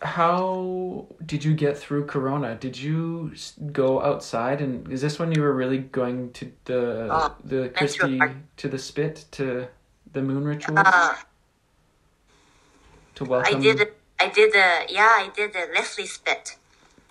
[0.00, 2.54] how did you get through Corona?
[2.54, 3.34] Did you
[3.70, 8.18] go outside and is this when you were really going to the Oh, the Christie
[8.56, 9.68] to the spit to
[10.14, 11.16] the moon rituals Uh,
[13.16, 13.92] to I did.
[14.18, 15.16] I did the yeah.
[15.22, 16.56] I did the Leslie Spit.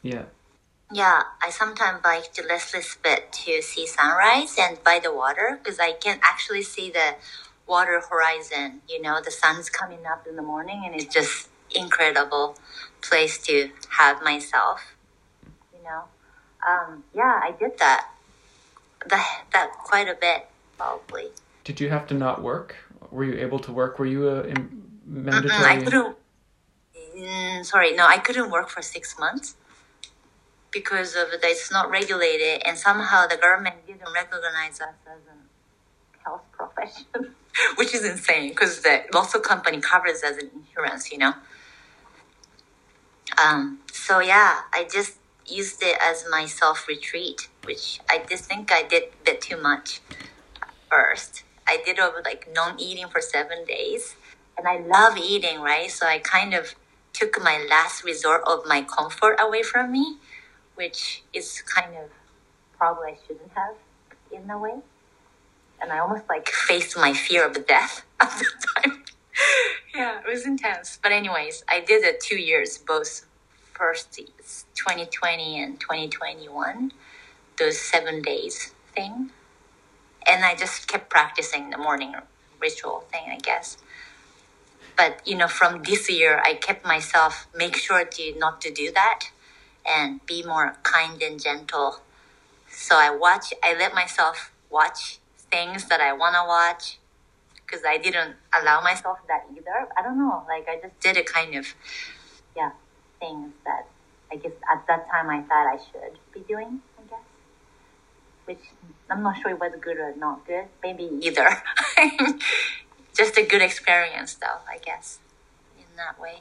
[0.02, 0.26] Yeah.
[0.92, 5.80] Yeah, I sometimes bike to Leslie Spit to see sunrise and by the water because
[5.80, 7.16] I can actually see the
[7.68, 8.82] water horizon.
[8.90, 12.58] You know, the sun's coming up in the morning and it's just incredible
[13.04, 14.96] place to have myself.
[15.72, 16.04] You know,
[16.68, 18.10] um, yeah, I did that.
[19.06, 21.28] That that quite a bit probably.
[21.66, 22.76] Did you have to not work?
[23.12, 24.00] Were you able to work?
[24.00, 24.54] Were you a
[25.06, 25.54] mandatory?
[25.54, 26.16] I couldn't.
[27.16, 29.56] Mm, sorry, no, I couldn't work for six months
[30.72, 31.44] because of that.
[31.44, 37.36] It's not regulated, and somehow the government didn't recognize us as a health profession,
[37.76, 41.34] which is insane because the lots of company covers as an insurance, you know.
[43.44, 43.80] Um.
[43.92, 48.84] So yeah, I just used it as my self retreat, which I just think I
[48.84, 50.02] did a bit too much
[50.90, 51.44] first.
[51.68, 54.16] I did over like non eating for seven days
[54.58, 55.90] and I love eating, right?
[55.90, 56.76] So I kind of
[57.14, 60.18] took my last resort of my comfort away from me,
[60.80, 62.10] which is kind of
[62.78, 63.76] probably I shouldn't have
[64.32, 64.76] in a way.
[65.82, 69.04] And I almost like faced my fear of death at the time.
[69.94, 70.98] yeah, it was intense.
[71.04, 73.26] But anyways, I did it two years, both
[73.74, 76.94] first 2020 and 2021,
[77.58, 79.32] those seven days thing.
[80.30, 82.14] And I just kept practicing the morning
[82.62, 83.78] ritual thing, I guess
[84.98, 88.92] but you know from this year i kept myself make sure to not to do
[88.92, 89.30] that
[89.90, 92.02] and be more kind and gentle.
[92.70, 95.20] So i watch i let myself watch
[95.52, 97.00] things that i want to watch
[97.66, 99.88] because i didn't allow myself that either.
[99.98, 101.74] I don't know like i just did a kind of
[102.56, 102.72] yeah
[103.20, 103.88] things that
[104.32, 107.20] i guess at that time i thought i should be doing i guess.
[108.46, 108.64] Which
[109.10, 111.64] i'm not sure it was good or not good maybe either.
[113.18, 115.20] Just a good experience though i guess
[115.78, 116.40] in that way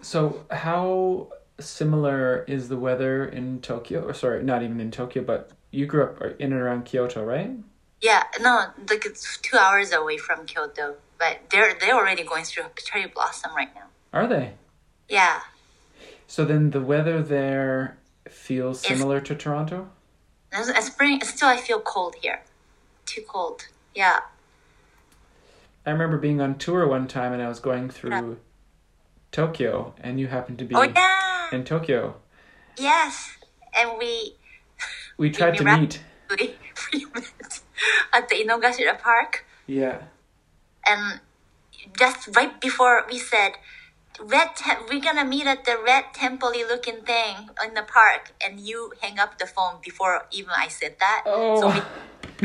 [0.00, 1.28] So, how
[1.60, 4.04] similar is the weather in Tokyo?
[4.06, 7.50] Or sorry, not even in Tokyo, but you grew up in and around Kyoto, right?
[8.00, 12.62] yeah no like it's two hours away from kyoto but they're they're already going through
[12.76, 14.52] cherry blossom right now Are they?
[15.08, 15.40] yeah
[16.28, 19.88] So then the weather there feels It's- similar to Toronto.
[20.52, 22.40] As spring still i feel cold here
[23.04, 24.20] too cold yeah
[25.84, 28.38] I remember being on tour one time and I was going through
[29.32, 32.16] Tokyo, and you happened to be oh yeah in Tokyo.
[32.78, 33.36] yes
[33.78, 34.34] and we
[35.16, 36.00] We tried to meet.
[36.30, 36.54] we,
[36.92, 37.60] we met
[38.12, 39.98] at the Inokashira park Yeah.
[40.86, 41.20] and
[41.98, 43.52] just right before we said
[44.20, 48.58] red te- we're gonna meet at the red temple looking thing in the park and
[48.60, 51.60] you hang up the phone before even i said that Oh.
[51.60, 51.80] so we,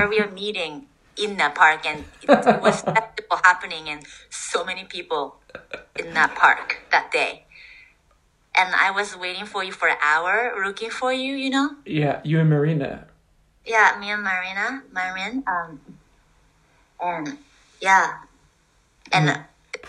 [0.08, 0.86] we were meeting
[1.18, 5.38] in the park and it was festival happening and so many people
[5.98, 7.46] in that park that day
[8.58, 12.22] and i was waiting for you for an hour looking for you you know Yeah,
[12.24, 13.08] you and Marina.
[13.66, 15.44] yeah, me and Marina, Marin.
[15.48, 15.80] Um,
[17.02, 17.38] and
[17.82, 18.16] yeah,
[19.12, 19.28] and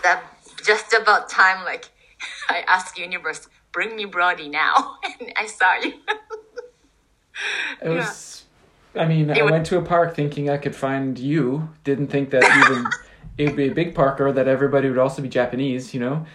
[0.03, 0.23] that
[0.65, 1.63] just about time.
[1.65, 1.89] Like
[2.49, 5.93] I asked universe, bring me Brody now, and I saw you.
[7.81, 8.44] It was.
[8.97, 11.69] I mean, I It was- went to a park thinking I could find you.
[11.83, 12.85] Didn't think that even
[13.37, 15.93] it would be a big park or that everybody would also be Japanese.
[15.93, 16.25] You know,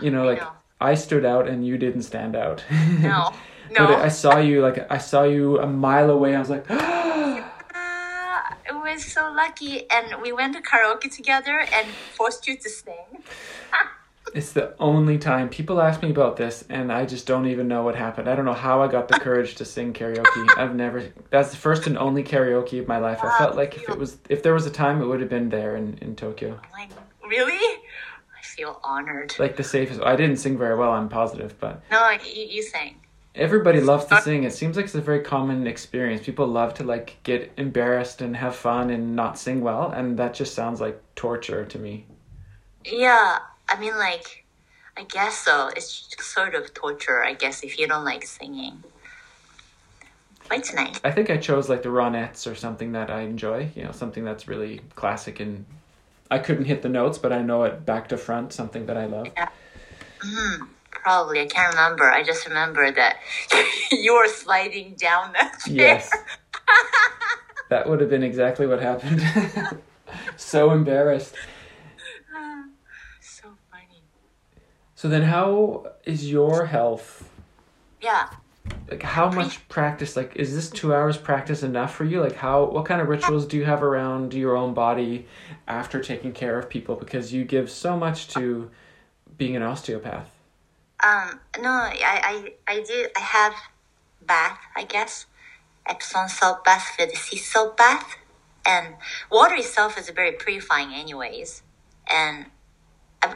[0.00, 0.50] you know, like know.
[0.80, 2.62] I stood out and you didn't stand out.
[3.00, 3.32] No,
[3.78, 3.86] no.
[3.86, 3.98] But.
[4.00, 6.34] I saw you like I saw you a mile away.
[6.36, 11.86] I was like, Ah, it was so lucky, and we went to karaoke together and
[12.16, 13.22] forced you to sing.
[14.34, 17.84] It's the only time people ask me about this, and I just don't even know
[17.84, 18.28] what happened.
[18.28, 20.48] I don't know how I got the courage to sing karaoke.
[20.58, 21.04] I've never.
[21.30, 23.20] That's the first and only karaoke of my life.
[23.22, 25.50] I felt like if it was, if there was a time, it would have been
[25.50, 26.60] there in in Tokyo.
[26.72, 26.90] Like,
[27.24, 27.52] really?
[27.54, 29.34] I feel honored.
[29.38, 30.00] Like the safest.
[30.02, 30.90] I didn't sing very well.
[30.90, 32.96] I'm positive, but No, you, you sang.
[33.36, 34.42] everybody loves to sing.
[34.42, 36.26] It seems like it's a very common experience.
[36.26, 40.34] People love to like get embarrassed and have fun and not sing well, and that
[40.34, 42.06] just sounds like torture to me.
[42.84, 44.44] Yeah, I mean, like,
[44.96, 45.70] I guess so.
[45.76, 48.84] It's sort of torture, I guess, if you don't like singing.
[50.48, 51.00] But tonight?
[51.02, 53.70] I think I chose like the Ronettes or something that I enjoy.
[53.74, 55.64] You know, something that's really classic and
[56.30, 58.52] I couldn't hit the notes, but I know it back to front.
[58.52, 59.28] Something that I love.
[60.20, 61.40] Hmm, probably.
[61.40, 62.10] I can't remember.
[62.10, 63.18] I just remember that
[63.92, 65.74] you were sliding down that chair.
[65.76, 66.10] Yes,
[67.68, 69.22] that would have been exactly what happened.
[70.36, 71.34] so embarrassed.
[73.20, 74.02] So funny.
[75.04, 77.28] So then, how is your health?
[78.00, 78.30] Yeah.
[78.90, 80.16] Like, how much practice?
[80.16, 82.22] Like, is this two hours practice enough for you?
[82.22, 82.64] Like, how?
[82.64, 85.26] What kind of rituals do you have around your own body
[85.68, 86.96] after taking care of people?
[86.96, 88.70] Because you give so much to
[89.36, 90.30] being an osteopath.
[91.06, 93.52] Um, no, I, I, I do, I have
[94.22, 95.26] bath, I guess.
[95.86, 98.16] Epsom salt bath with sea salt bath.
[98.64, 98.94] And
[99.30, 101.62] water itself is very purifying anyways.
[102.10, 102.46] And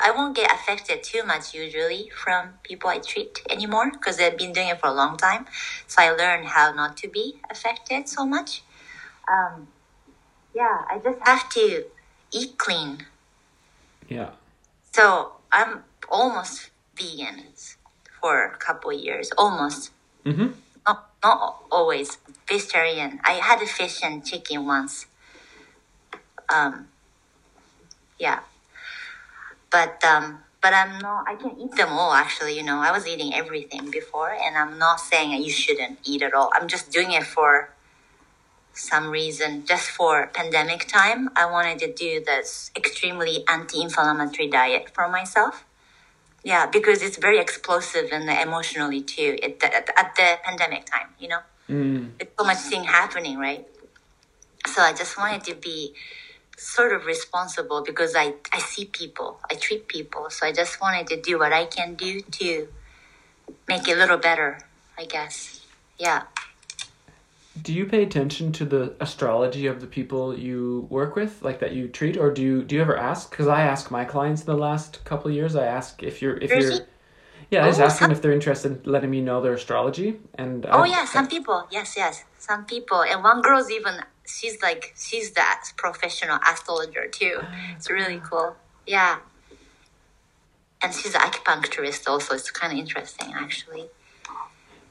[0.02, 4.52] I, won't get affected too much usually from people I treat anymore because I've been
[4.52, 5.46] doing it for a long time.
[5.86, 8.62] So I learned how not to be affected so much.
[9.30, 9.68] Um,
[10.54, 11.84] yeah, I just have to
[12.32, 13.06] eat clean.
[14.08, 14.30] Yeah.
[14.92, 17.44] So I'm almost vegan
[18.20, 19.90] for a couple of years, almost.
[20.24, 20.48] Mm-hmm.
[20.86, 23.20] Not, not always vegetarian.
[23.24, 25.06] I had a fish and chicken once.
[26.52, 26.88] Um,
[28.18, 28.40] yeah,
[29.70, 31.24] but um, but I'm not.
[31.28, 32.12] I can eat them all.
[32.12, 36.22] Actually, you know, I was eating everything before, and I'm not saying you shouldn't eat
[36.22, 36.50] at all.
[36.54, 37.70] I'm just doing it for
[38.72, 39.64] some reason.
[39.66, 45.64] Just for pandemic time, I wanted to do this extremely anti-inflammatory diet for myself.
[46.44, 49.36] Yeah, because it's very explosive and emotionally too.
[49.42, 52.18] At the, at the pandemic time, you know Mm.
[52.18, 53.66] with so much thing happening, right?
[54.66, 55.92] So I just wanted to be
[56.58, 60.28] sort of responsible because I, I see people, I treat people.
[60.30, 62.68] So I just wanted to do what I can do to
[63.68, 64.58] make it a little better,
[64.98, 65.60] I guess.
[65.98, 66.24] Yeah.
[67.60, 71.72] Do you pay attention to the astrology of the people you work with, like that
[71.72, 73.30] you treat, or do you do you ever ask?
[73.30, 75.56] Because I ask my clients in the last couple of years.
[75.56, 76.64] I ask if you're if Really?
[76.64, 76.86] you're,
[77.50, 80.20] yeah, I just Oh, ask them if they're interested in letting me know their astrology.
[80.34, 81.66] And Oh I- yeah, some people.
[81.72, 82.24] Yes, yes.
[82.38, 83.02] Some people.
[83.02, 83.94] And one girl's even
[84.28, 87.38] she's like she's that professional astrologer too.
[87.42, 88.56] Ah, it's really cool.
[88.86, 89.18] Yeah.
[90.82, 92.34] And she's an acupuncturist also.
[92.34, 93.86] It's kind of interesting actually.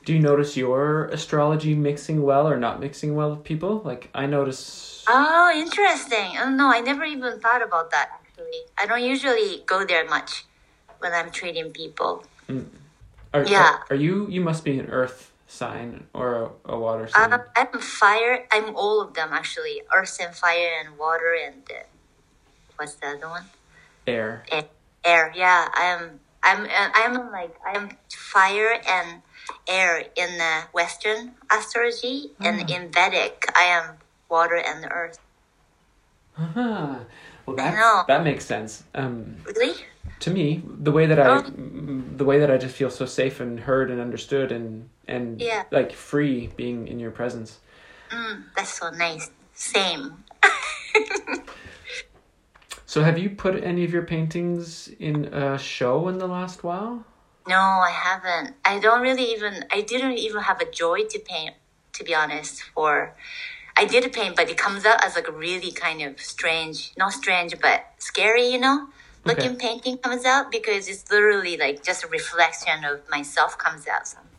[0.03, 3.81] Do you notice your astrology mixing well or not mixing well with people?
[3.83, 5.03] Like I notice.
[5.07, 6.37] Oh, interesting.
[6.39, 8.61] Oh, no, I never even thought about that actually.
[8.77, 10.45] I don't usually go there much
[10.99, 12.23] when I'm treating people.
[12.47, 12.67] Mm.
[13.33, 13.59] Are, yeah.
[13.59, 14.27] Are, are you?
[14.29, 17.33] You must be an Earth sign or a, a water sign.
[17.33, 18.45] Um, I'm fire.
[18.51, 19.81] I'm all of them actually.
[19.95, 21.83] Earth and fire and water and uh,
[22.75, 23.45] what's the other one?
[24.05, 24.45] Air.
[24.51, 24.65] Air.
[25.03, 25.33] Air.
[25.35, 26.19] Yeah, I'm.
[26.43, 26.65] I'm.
[26.65, 29.21] uh, I'm like I'm fire and
[29.67, 33.95] air in the Western astrology, and in Vedic, I am
[34.29, 35.19] water and earth.
[36.37, 36.99] Uh-huh.
[37.45, 38.83] Well, that that makes sense.
[38.93, 39.73] Um, Really?
[40.19, 41.41] to me, the way that I, Oh.
[41.41, 45.63] the way that I just feel so safe and heard and understood and and Yeah.
[45.71, 47.59] like free being in your presence.
[48.11, 49.29] Mm, that's so nice.
[49.53, 50.23] Same.
[52.85, 57.03] So, have you put any of your paintings in a show in the last while?
[57.47, 58.55] No, I haven't.
[58.63, 59.65] I don't really even.
[59.71, 61.55] I didn't even have a joy to paint,
[61.93, 62.63] to be honest.
[62.73, 63.15] For
[63.77, 67.13] I did paint, but it comes out as like a really kind of strange, not
[67.13, 68.47] strange, but scary.
[68.47, 68.87] You know,
[69.25, 69.57] looking Okay.
[69.57, 74.36] painting comes out because it's literally like just a reflection of myself comes out sometimes.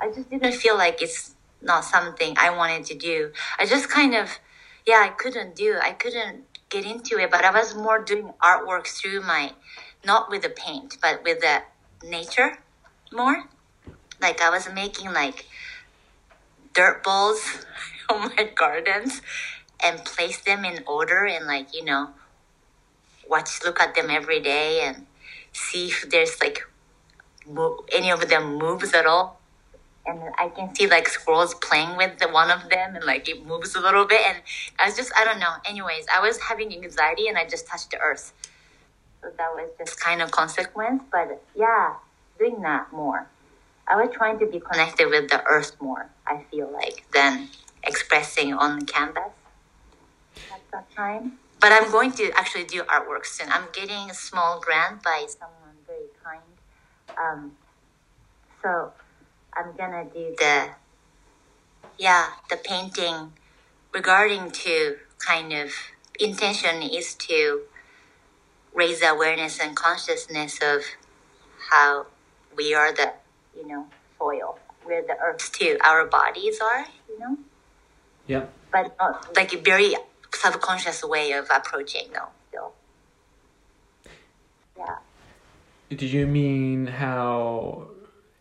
[0.00, 3.32] I just didn't feel like it's not something I wanted to do.
[3.58, 4.38] I just kind of,
[4.86, 5.78] yeah, I couldn't do.
[5.82, 9.52] I couldn't get into it, but I was more doing artwork through my,
[10.04, 11.62] not with the paint, but with the
[12.06, 12.58] nature
[13.12, 13.44] more.
[14.20, 15.46] Like I was making like
[16.74, 17.64] dirt balls
[18.10, 19.22] on my gardens
[19.82, 22.10] and place them in order and like, you know,
[23.28, 25.06] watch, look at them every day and
[25.52, 26.66] see if there's like
[27.92, 29.40] any of them moves at all.
[30.06, 33.46] And I can see like squirrels playing with the one of them and like it
[33.46, 34.20] moves a little bit.
[34.26, 34.38] And
[34.78, 35.54] I was just, I don't know.
[35.64, 38.32] Anyways, I was having anxiety and I just touched the earth.
[39.22, 41.02] So that was just kind of consequence.
[41.10, 41.94] But yeah,
[42.38, 43.26] doing that more.
[43.86, 47.48] I was trying to be connected with the earth more, I feel like, than
[47.82, 49.32] expressing on canvas
[50.52, 51.38] at that time.
[51.60, 53.48] But I'm going to actually do artwork soon.
[53.50, 56.42] I'm getting a small grant by someone very kind.
[57.18, 57.52] Um,
[58.62, 58.92] so
[59.56, 60.70] I'm gonna do the
[61.98, 63.32] yeah the painting
[63.92, 65.70] regarding to kind of
[66.18, 67.62] intention is to
[68.74, 70.82] raise awareness and consciousness of
[71.70, 72.06] how
[72.56, 73.12] we are the
[73.56, 73.86] you know
[74.18, 77.38] soil where the earth too our bodies are you know?
[78.26, 78.46] Yeah.
[78.72, 79.94] but not like a very
[80.32, 82.72] subconscious way of approaching though still.
[84.76, 84.96] Yeah.
[85.96, 87.88] Do you mean how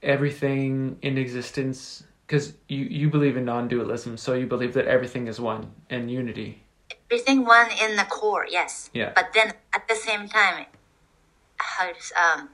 [0.04, 2.04] everything in existence?
[2.28, 6.64] Because you you believe in non-dualism, so you believe that everything is one and unity.
[7.10, 9.12] everything one in the core yes Yeah.
[9.16, 10.66] but then at the same time
[11.58, 11.90] how
[12.24, 12.50] um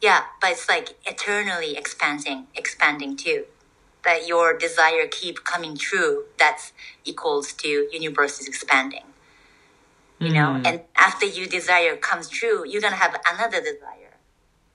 [0.00, 3.44] yeah but it's like eternally expanding expanding too
[4.04, 6.72] that your desire keep coming true that's
[7.04, 9.06] equals to universe is expanding
[10.18, 10.66] you know Mm.
[10.68, 14.14] and after your desire comes true you're gonna have another desire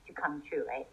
[0.08, 0.88] to come true right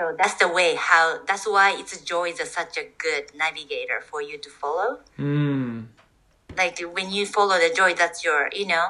[0.00, 4.00] so that's the way how that's why it's joy is a, such a good navigator
[4.00, 5.00] for you to follow.
[5.18, 5.88] Mm.
[6.56, 8.86] like when you follow the joy that's your you know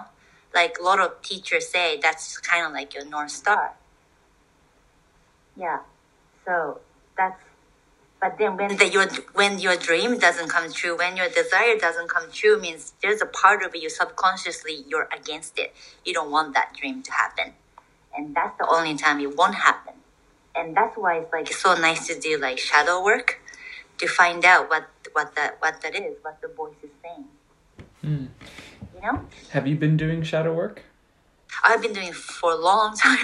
[0.54, 3.72] like a lot of teachers say that's kind of like your north star.
[5.56, 5.80] Yeah.
[6.44, 6.78] So
[7.16, 7.42] that's
[8.20, 12.08] but then when the, your when your dream doesn't come true when your desire doesn't
[12.08, 15.74] come true means there's a part of you subconsciously you're against it.
[16.04, 17.54] You don't want that dream to happen.
[18.16, 19.94] And that's the only time it won't happen
[20.54, 23.40] and that's why it's like it's so nice to do like shadow work
[23.98, 27.24] to find out what what that what that is what the voice is saying
[28.04, 28.28] Mm.
[28.94, 30.82] you know Have you been doing shadow work?
[31.62, 33.18] I've been doing it for a long time.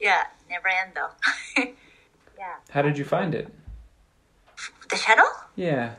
[0.00, 1.10] yeah, never end though.
[2.36, 2.56] yeah.
[2.70, 3.46] How did you find it?
[4.90, 5.22] The shadow?
[5.54, 5.94] Yeah.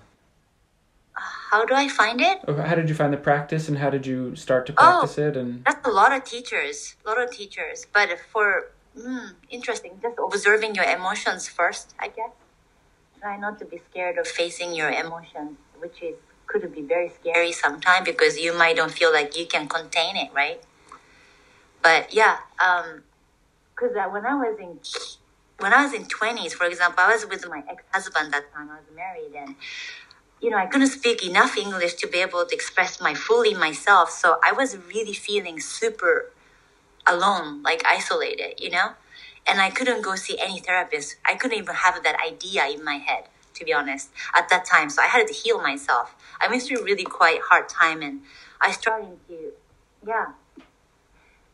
[1.14, 2.39] How do I find it?
[2.45, 4.76] How did you find the practice, and how did you start to Oh.
[4.76, 5.38] practice it?
[5.38, 6.95] And That's a lot of teachers.
[7.06, 7.86] A lot of teachers.
[7.93, 12.32] But for mm, interesting, just observing your emotions first, I guess.
[13.22, 16.16] Try not to be scared of facing your emotions, which is
[16.48, 20.30] could be very scary sometimes because you might don't feel like you can contain it,
[20.34, 20.62] right?
[21.82, 23.04] But yeah, um,
[23.76, 24.80] because uh, when I was in
[25.60, 28.70] when I was in twenties, for example, I was with my ex husband that time.
[28.70, 29.56] I was married, and
[30.41, 34.12] you know I couldn't speak enough English to be able to express my fully myself.
[34.12, 36.32] So I was really feeling super
[37.08, 38.93] alone, like isolated, you know.
[39.47, 41.18] And I couldn't go see any therapist.
[41.26, 44.89] I couldn't even have that idea in my head, to be honest, at that time.
[44.89, 46.16] So I had to heal myself.
[46.41, 48.22] I went through really quite hard time, and
[48.60, 49.53] I started to,
[50.06, 50.28] yeah,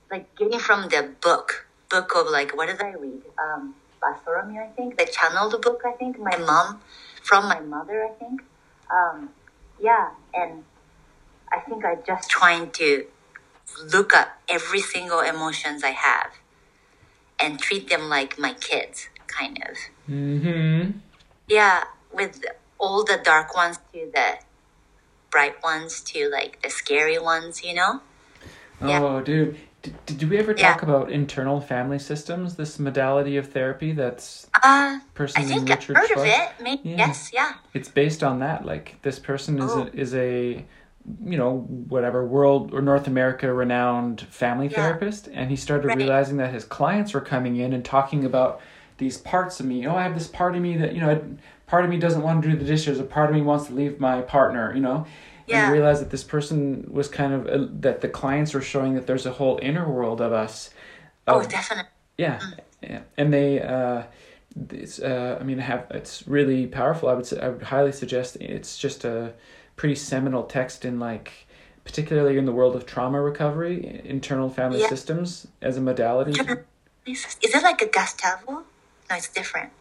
[0.10, 3.22] like getting from the book, book of like what did I read?
[3.42, 5.82] Um, Bartholomew, I think, the channeled book.
[5.86, 6.82] I think my mom,
[7.22, 8.42] from my mother, I think.
[8.92, 9.30] Um,
[9.80, 10.64] yeah, and
[11.52, 13.06] I think I just trying to
[13.94, 16.32] look at every single emotions I have
[17.40, 19.78] and treat them like my kids, kind of.
[20.10, 20.98] mm-hmm.
[21.48, 22.44] Yeah, with
[22.80, 24.38] all the dark ones to the
[25.30, 28.02] bright ones to like the scary ones, you know?
[28.86, 29.02] Yeah.
[29.02, 29.58] Oh, dude.
[29.82, 30.74] Did, did we ever Yeah.
[30.74, 32.56] talk about internal family systems?
[32.56, 36.50] This modality of therapy that's Uh, person I think I've Richard heard of it.
[36.62, 36.98] Maybe, Yeah.
[37.08, 37.54] Yes, yeah.
[37.74, 38.64] It's based on that.
[38.66, 39.84] Like this person is Oh.
[39.92, 40.66] a, is a
[41.26, 44.76] you know whatever world or North America renowned family Yeah.
[44.76, 45.98] therapist, and he started Right.
[45.98, 48.62] realizing that his clients were coming in and talking about
[48.98, 49.86] these parts of me.
[49.88, 51.20] Oh, I have this part of me that you know,
[51.68, 53.00] part of me doesn't want to do the dishes.
[53.00, 54.74] A part of me wants to leave my partner.
[54.74, 55.06] You know.
[55.50, 55.66] And Yeah.
[55.68, 59.06] he realized that this person was kind of uh, that the clients were showing that
[59.08, 60.70] there's a whole inner world of us.
[61.28, 61.90] Oh, definitely.
[62.18, 62.40] yeah,
[62.82, 63.02] yeah.
[63.18, 64.04] and they, uh,
[64.70, 67.10] it's, uh, I mean, have it's really powerful.
[67.10, 68.38] I would I would highly suggest.
[68.38, 69.34] It's just a
[69.82, 71.48] pretty seminal text in like,
[71.86, 74.88] particularly in the world of trauma recovery, internal family Yeah.
[74.88, 76.40] systems as a modality.
[77.08, 78.52] Is it like a Gustavo?
[79.10, 79.72] No, it's different.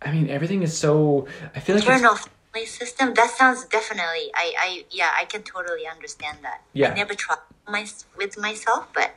[0.00, 1.26] I mean, everything is so.
[1.56, 3.14] I feel like Internal family system.
[3.14, 4.30] That sounds definitely.
[4.32, 6.60] I, I, yeah, I can totally understand that.
[6.72, 6.92] Yeah.
[6.92, 7.38] I never tried
[7.68, 7.84] my
[8.16, 9.16] with myself, but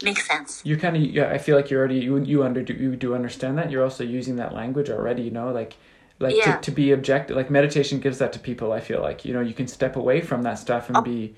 [0.00, 0.62] makes sense.
[0.64, 1.02] you're kind of.
[1.02, 3.72] Yeah, I feel like you're already you you under you do understand that.
[3.72, 5.22] You're also using that language already.
[5.22, 5.74] You know, like.
[6.22, 6.56] Like Yeah.
[6.56, 8.72] to, to be objective, like meditation gives that to people.
[8.72, 11.02] I feel like you know you can step away from that stuff and oh.
[11.02, 11.34] be,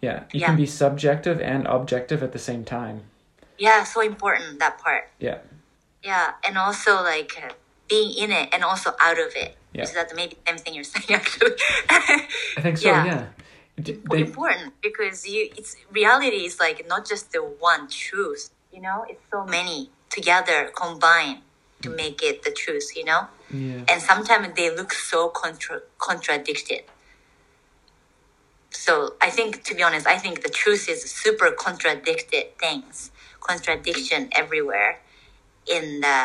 [0.00, 0.46] yeah, you Yeah.
[0.46, 3.02] can be subjective and objective at the same time.
[3.58, 5.04] Yeah, so important that part.
[5.18, 5.38] Yeah,
[6.02, 7.32] Yeah, and also like
[7.88, 9.56] being in it and also out of it.
[9.72, 9.82] Yeah.
[9.82, 11.56] Is that maybe the same thing you're saying actually?
[12.56, 12.88] I think so.
[12.88, 13.04] Yeah.
[13.04, 13.24] Yeah,
[13.86, 18.80] D- They, important because you it's reality is like not just the one truth you
[18.80, 21.38] know it's so many together combined
[21.84, 23.22] to make it the truth you know
[23.52, 23.84] yeah.
[23.90, 26.82] and sometimes they look so contra- contradicted
[28.70, 33.10] so i think to be honest i think the truth is super contradicted things
[33.40, 35.00] contradiction everywhere
[35.66, 36.20] in the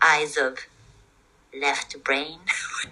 [0.00, 0.58] eyes of
[1.60, 2.38] left brain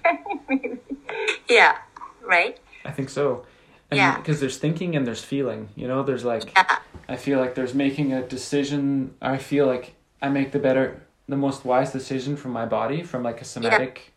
[1.49, 1.79] yeah
[2.23, 3.45] right I think so.
[3.91, 4.17] And Yeah.
[4.17, 5.69] Because there's thinking and there's feeling.
[5.77, 9.15] You know, there's like yeah I feel like there's making a decision.
[9.21, 13.23] I feel like I make the better, the most wise decision from my body, from
[13.23, 14.13] like a somatic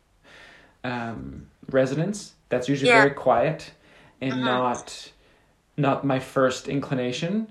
[0.83, 2.33] um, resonance.
[2.49, 3.01] That's usually Yeah.
[3.03, 3.71] very quiet
[4.21, 4.43] and Mhm.
[4.45, 5.09] not
[5.75, 7.47] not my first inclination.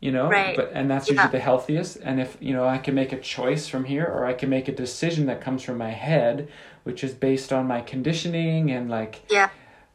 [0.00, 0.56] You know, Right.
[0.56, 1.14] but and that's Yeah.
[1.14, 1.96] usually the healthiest.
[2.02, 4.66] And if you know, I can make a choice from here, or I can make
[4.68, 6.48] a decision that comes from my head,
[6.82, 9.48] which is based on my conditioning and like yeah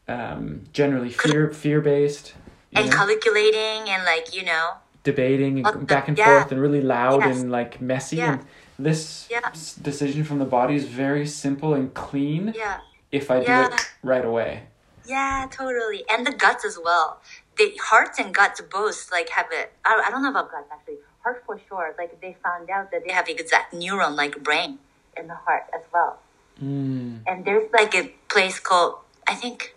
[0.08, 2.34] um, generally fear fear based.
[2.74, 4.66] and calculating and like you know
[5.04, 6.26] debating and What going the- back and yeah.
[6.40, 7.40] forth and really loud Yes.
[7.42, 8.34] and like messy Yeah.
[8.34, 8.46] and
[8.80, 9.52] this Yeah.
[9.82, 12.80] decision from the body is very simple and clean yeah
[13.12, 13.68] if I do Yeah.
[13.68, 14.68] it right away.
[15.06, 16.04] Yeah, totally.
[16.12, 17.22] And the guts as well.
[17.58, 19.68] The hearts and guts both like have a.
[19.86, 20.98] I, I don't know about guts actually.
[21.24, 21.96] Heart for sure.
[21.98, 24.80] Like they found out that they have exact neuron like brain
[25.16, 26.20] in the heart as well.
[26.62, 27.22] Mm.
[27.26, 28.96] And there's like a place called
[29.28, 29.76] I think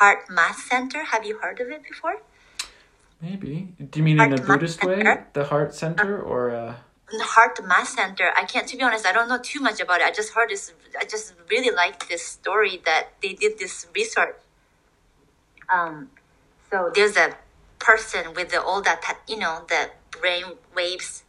[0.00, 1.02] HeartMath Center.
[1.04, 2.16] Have you heard of it before?
[3.20, 3.68] Maybe.
[3.90, 5.02] Do you mean in a Heart Buddhist way,
[5.32, 6.74] the heart center, or uh,
[7.12, 8.32] HeartMath Center.
[8.36, 8.66] I can't.
[8.68, 10.04] To be honest, I don't know too much about it.
[10.06, 10.72] I just heard this.
[10.98, 14.34] I just really liked this story that they did this research.
[15.72, 16.10] Um,
[16.70, 17.36] so there's a
[17.78, 19.90] person with the, all that you know the
[20.20, 20.44] brain
[20.74, 21.22] waves.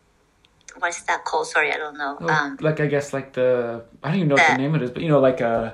[0.79, 1.47] What's that called?
[1.47, 2.17] Sorry, I don't know.
[2.21, 4.75] oh, Um, like I guess like the I don't even know what the the- name
[4.75, 5.73] it is, but you know like uh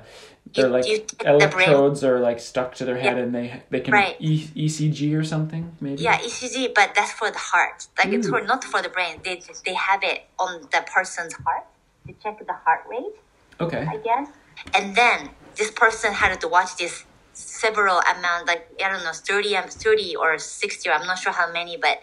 [0.55, 3.23] they're like you take the electrodes are like stuck to their head Yeah.
[3.23, 4.15] and they they can Right.
[4.19, 6.01] e- ECG or something maybe.
[6.01, 7.87] yeah, ECG, but that's for the heart.
[7.97, 9.19] Like it's for not for the brain.
[9.23, 11.65] They they have it on the person's heart
[12.07, 13.15] to check the heart rate.
[13.59, 13.85] Okay.
[13.89, 14.27] I guess.
[14.75, 19.55] And then this person had to watch this several amount, like I don't know, thirty,
[19.57, 21.99] um, 30 or sixty, or I'm not sure how many, but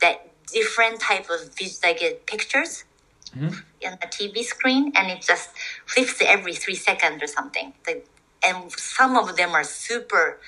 [0.00, 0.16] that
[0.52, 2.84] different type of vis- like uh, pictures
[3.36, 3.62] Mhm.
[3.80, 5.50] in the TV screen, and it just
[5.86, 7.74] flips every three seconds or something.
[7.86, 8.06] Like,
[8.42, 10.40] and some of them are super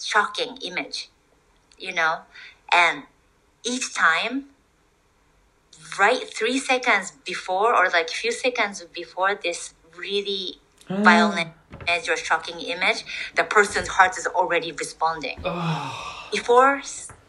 [0.00, 1.10] shocking image,
[1.78, 2.22] you know,
[2.72, 3.04] and
[3.64, 4.50] each time
[5.98, 10.60] right three seconds before or like a few seconds before this really
[10.90, 11.02] Ah.
[11.02, 11.52] violent
[11.86, 13.04] image or shocking image,
[13.36, 16.82] the person's heart is already responding Oh, before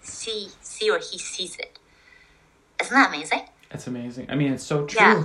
[0.03, 1.77] she, she or he sees it.
[2.81, 3.49] Isn't that amazing?
[3.69, 4.27] That's amazing.
[4.29, 4.99] I mean, it's so true.
[4.99, 5.23] Yeah.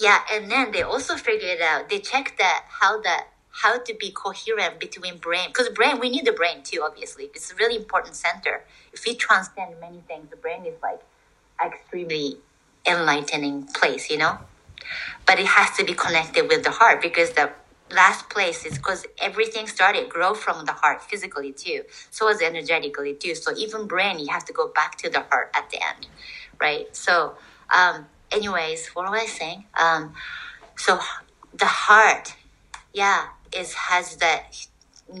[0.00, 3.18] Yeah, and then they also figured out they checked that how the
[3.54, 7.52] how to be coherent between brain because brain we need the brain too obviously it's
[7.52, 11.00] a really important center if we transcend many things the brain is like
[11.64, 12.36] extremely
[12.84, 14.38] enlightening place you know
[15.24, 17.48] but it has to be connected with the heart because the
[17.90, 21.82] last place is because everything started grow from the heart physically too.
[22.10, 23.34] So as energetically too.
[23.34, 26.06] So even brain you have to go back to the heart at the end
[26.60, 26.94] right?
[26.94, 27.34] So
[27.74, 29.64] um anyways what was i saying?
[29.80, 30.14] Um
[30.76, 30.98] so
[31.52, 32.34] the heart
[32.92, 33.26] yeah
[33.56, 34.40] is has the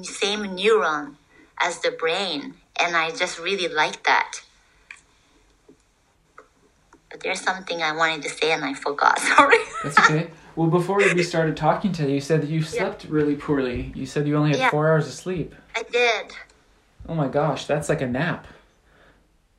[0.02, 1.16] same neuron
[1.60, 4.40] as the brain and i just really like that.
[7.10, 9.58] But there's something i wanted to say and i forgot sorry.
[9.82, 10.30] That's okay.
[10.56, 13.92] Well, before we started talking today, you you said that you slept really poorly.
[13.96, 14.70] You said you only had Yeah.
[14.70, 15.54] four hours of sleep.
[15.76, 16.32] i did
[17.08, 18.46] Oh my gosh, that's like a nap.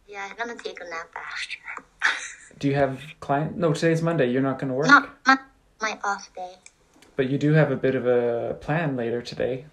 [0.07, 1.57] yeah i'm gonna take a nap after
[2.59, 3.57] Do you have client?
[3.57, 4.31] No, today's Monday.
[4.31, 5.37] You're not to work, not my,
[5.81, 6.55] my off day
[7.17, 9.65] but you do have a bit of a plan later today.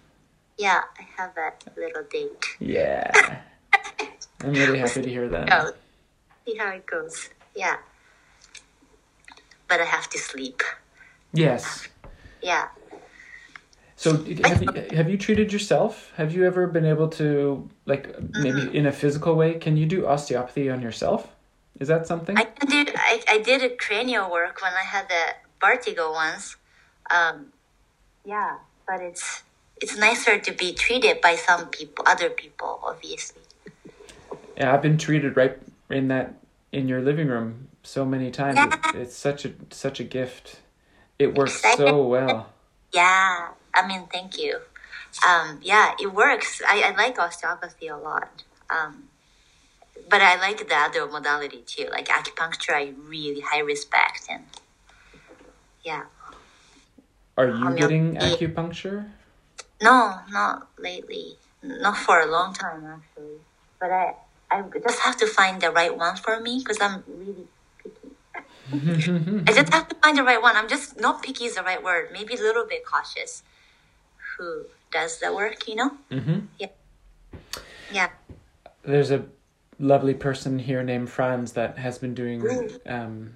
[0.57, 3.11] yeah i have a little date Yeah.
[4.43, 5.47] I'm really happy to hear that.
[5.53, 5.71] oh
[6.45, 7.77] see how it goes yeah
[9.69, 10.61] but i have to sleep
[11.33, 11.87] Yes.
[12.41, 12.67] yeah
[13.95, 16.11] So have you, have you treated yourself?
[16.17, 19.55] Have you ever been able to like maybe in a physical way?
[19.55, 21.27] Can you do osteopathy on yourself?
[21.79, 22.37] Is that something?
[22.37, 25.23] I did I, I did a cranial work when I had the
[25.59, 26.55] vertigo once.
[27.09, 27.47] Um,
[28.25, 28.57] yeah,
[28.87, 29.43] but it's
[29.81, 33.41] it's nicer to be treated by some people, other people, obviously.
[34.57, 35.57] Yeah, I've been treated right
[35.89, 36.35] in that
[36.71, 38.57] in your living room so many times.
[38.57, 38.73] Yeah.
[38.89, 40.59] It, it's such a such a gift.
[41.19, 42.49] It works so well.
[42.93, 44.59] Yeah, I mean, thank you.
[45.27, 46.61] Um, yeah, it works.
[46.67, 48.43] I, I like osteopathy a lot.
[48.69, 49.09] Um,
[50.09, 52.73] but I like the other modality too, like acupuncture.
[52.73, 54.43] I really high respect and
[55.83, 56.03] yeah.
[57.37, 59.09] Are you getting acupuncture?
[59.81, 61.37] No, not lately.
[61.61, 63.39] not for a long time actually.
[63.79, 64.15] But I
[64.51, 67.47] I just have to find the right one for me because I'm really.
[68.71, 70.55] I just have to find the right one.
[70.55, 72.09] I'm just not picky is the right word.
[72.13, 73.43] Maybe a little bit cautious.
[74.37, 75.67] Who does the work?
[75.67, 75.89] You know?
[76.09, 76.67] hmm Yeah.
[77.91, 78.09] Yeah.
[78.83, 79.25] There's a
[79.79, 82.41] lovely person here named Franz that has been doing
[82.85, 83.33] um,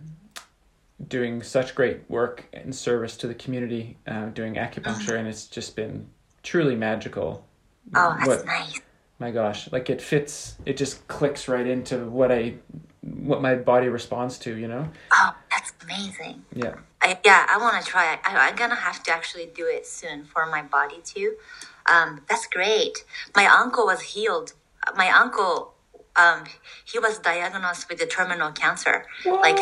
[1.07, 5.75] doing such great work and service to the community, uh, doing acupuncture, and it's just
[5.75, 6.07] been
[6.43, 7.45] truly magical.
[7.95, 8.81] Oh, that's What- nice.
[9.19, 12.53] my gosh like it fits it just clicks right into what i
[13.15, 16.43] what my body responds to you know Oh, that's amazing.
[16.53, 18.19] yeah I, yeah, I want to try.
[18.25, 21.35] I, I'm gonna have to actually do it soon for my body too.
[21.89, 23.05] Um, that's great.
[23.35, 24.53] My uncle was healed.
[24.95, 25.73] My uncle,
[26.15, 26.45] um,
[26.83, 29.59] he was diagnosed with a terminal cancer like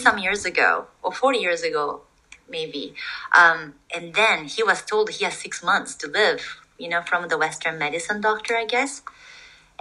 [0.00, 2.02] some years ago or 40 years ago,
[2.48, 2.94] maybe.
[3.38, 6.40] Um, and then he was told he has six months to live.
[6.78, 9.02] You know, from the Western medicine doctor, I guess.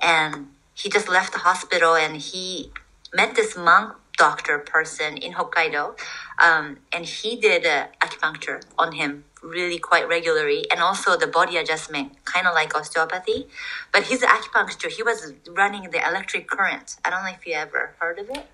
[0.01, 0.47] And
[0.77, 2.71] he just left the hospital and he
[3.13, 5.97] met this monk doctor person in Hokkaido,
[6.43, 11.57] um, and he did uh, acupuncture on him really quite regularly, and also the body
[11.57, 13.47] adjustment, kind of like osteopathy.
[13.93, 16.97] But his acupuncture, he was running the electric current.
[17.05, 18.45] I don't know if you ever heard of it.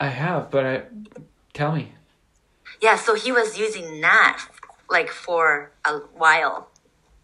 [0.00, 0.82] i have but i
[1.58, 1.84] tell me
[2.82, 4.36] Yeah, so he was using that
[4.96, 6.68] like for a while.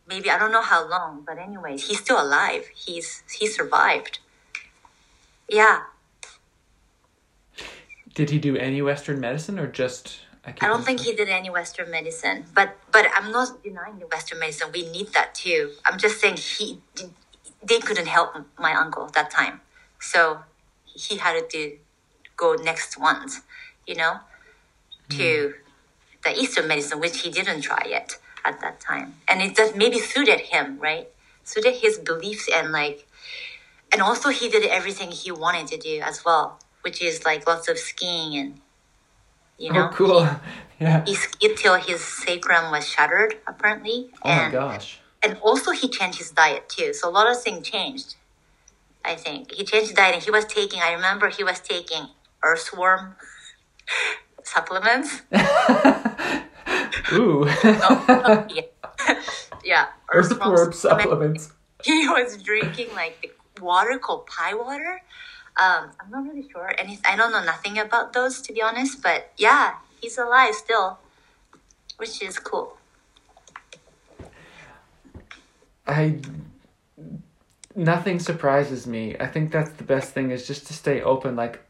[0.08, 2.66] Maybe I don't know how long, but anyways, he's still alive.
[2.74, 4.18] He's he survived.
[5.48, 5.82] Yeah,
[8.14, 11.88] did he do any western medicine or just I don't think he did any Western
[11.90, 14.70] medicine, but but I'm not denying the Western medicine.
[14.74, 15.70] We need that too.
[15.86, 16.80] I'm just saying he
[17.62, 19.60] they couldn't help my uncle that time,
[20.00, 20.40] so
[20.84, 21.78] he had to
[22.36, 23.42] go next ones,
[23.86, 24.18] you know,
[25.10, 26.22] to hmm.
[26.24, 29.98] the Eastern medicine, which he didn't try yet at that time, and it just maybe
[29.98, 31.08] suited him, right?
[31.44, 33.06] Suited his beliefs and like,
[33.92, 37.68] and also he did everything he wanted to do as well, which is like lots
[37.68, 38.60] of skiing and.
[39.58, 40.28] You oh, know, oh cool.
[40.80, 41.04] Yeah.
[41.06, 44.98] He skied till his sacrum was shattered apparently oh my and gosh.
[45.22, 46.92] and also he changed his diet too.
[46.92, 48.16] So a lot of things changed
[49.04, 49.52] i think.
[49.52, 52.08] He changed his diet and he was taking i remember he was taking
[52.42, 53.16] earthworm
[54.44, 55.22] supplements
[57.12, 58.62] ooh yeah,
[59.64, 60.78] yeah earthworm supplements.
[60.78, 61.52] supplements
[61.84, 65.02] he was drinking like the water called pi water
[65.56, 69.02] um, i'm not really sure and i don't know nothing about those to be honest
[69.02, 70.98] but yeah he's alive still
[71.98, 72.76] which is cool
[75.86, 76.20] I
[77.74, 79.16] nothing surprises me.
[79.18, 81.36] I think that's the best thing is just to stay open.
[81.36, 81.60] Like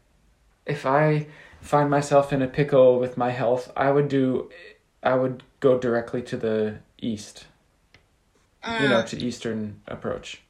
[0.65, 1.27] if I
[1.61, 4.49] find myself in a pickle with my health, I would do
[5.03, 7.45] I would go directly to the east.
[8.65, 10.41] You know, uh, to eastern approach.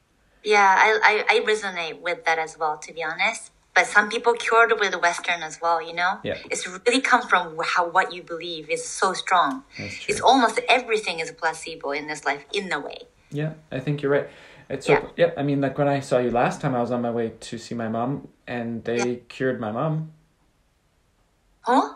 [0.44, 3.50] Yeah, I, I, I resonate with that as well, to be honest.
[3.74, 6.20] But some people cured with Western as well, you know?
[6.22, 6.36] Yeah.
[6.48, 9.64] It's really come from how what you believe is so strong.
[9.76, 10.12] That's true.
[10.12, 12.98] It's almost everything is a placebo in this life, in a way.
[13.32, 14.28] Yeah, I think you're right.
[14.70, 15.08] It's so Yeah.
[15.16, 15.30] yeah.
[15.36, 17.58] I mean, like when I saw you last time, I was on my way to
[17.58, 19.16] see my mom, and they Yeah.
[19.28, 20.12] cured my mom.
[21.62, 21.94] Huh?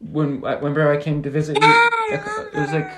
[0.00, 1.68] When I- whenever I came to visit Yeah,
[2.10, 2.14] you,
[2.52, 2.90] it was like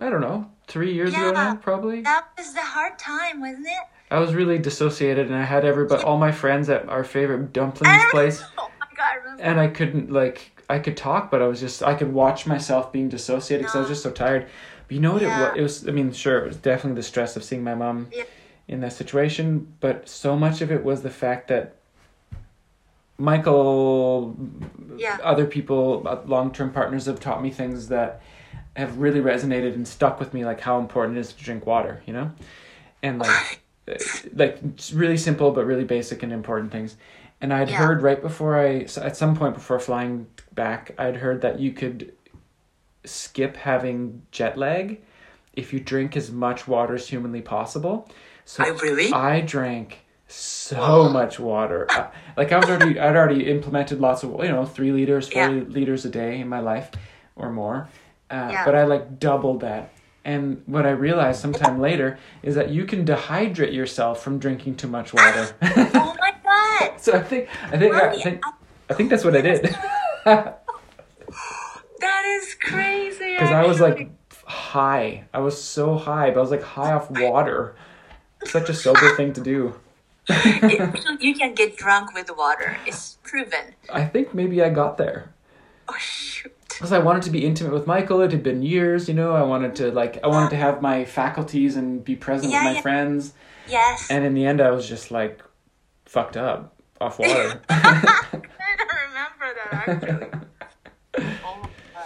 [0.00, 2.00] I don't know, three years ago now, probably.
[2.00, 3.82] That was the hard time, wasn't it?
[4.10, 8.02] I was really dissociated, and I had everybody, all my friends at our favorite dumplings
[8.10, 9.42] place, Oh my god, I remember.
[9.42, 12.90] and I couldn't like I could talk, but I was just I could watch myself
[12.92, 14.46] being dissociated because I was just so tired.
[14.88, 15.38] But you know what Yeah.
[15.38, 15.58] it was?
[15.58, 15.88] It was.
[15.88, 18.24] I mean, sure, it was definitely the stress of seeing my mom Yeah.
[18.66, 21.76] in that situation, but so much of it was the fact that
[23.18, 24.36] Michael,
[24.96, 25.18] Yeah.
[25.22, 28.20] other people, long term partners have taught me things that
[28.76, 32.02] have really resonated and stuck with me, like how important it is to drink water,
[32.06, 32.32] you know,
[33.02, 33.94] and like uh,
[34.34, 34.58] like
[34.92, 36.96] really simple but really basic and important things.
[37.40, 37.76] And I'd Yeah.
[37.76, 42.12] heard right before I, at some point before flying back, I'd heard that you could
[43.04, 45.00] skip having jet lag
[45.52, 48.10] if you drink as much water as humanly possible.
[48.44, 49.12] So I really?
[49.12, 50.03] I drank
[50.34, 51.86] so much water.
[51.90, 52.06] Uh,
[52.36, 55.62] like I was already, I'd already implemented lots of, you know, three liters, four Yeah.
[55.68, 56.90] liters a day in my life
[57.36, 57.88] or more.
[58.30, 58.64] Uh, Yeah.
[58.64, 59.90] But I like doubled that.
[60.24, 64.88] And what I realized sometime later is that you can dehydrate yourself from drinking too
[64.88, 65.54] much water.
[65.62, 66.92] oh my god!
[67.00, 68.22] so I think, I think, I Really?
[68.22, 68.42] think,
[68.88, 69.76] I think that's what I did.
[72.00, 73.34] That is crazy.
[73.34, 74.10] Because I was like
[74.46, 75.24] high.
[75.32, 77.74] I was so high, but I was like high off water.
[78.44, 79.74] Such a sober thing to do.
[80.28, 82.76] It- you can get drunk with water.
[82.86, 83.74] It's proven.
[83.92, 85.32] I think maybe I got there.
[85.88, 86.52] Oh shoot.
[86.68, 88.20] because I wanted to be intimate with Michael.
[88.22, 89.34] It had been years, you know.
[89.34, 92.70] I wanted to like I wanted to have my faculties and be present Yeah, with
[92.70, 92.80] my yeah.
[92.82, 93.34] friends.
[93.68, 94.10] Yes.
[94.10, 95.42] And in the end, I was just like
[96.06, 97.60] fucked up off water.
[97.68, 98.00] I
[98.32, 100.40] don't remember that actually.
[101.44, 102.02] oh my god.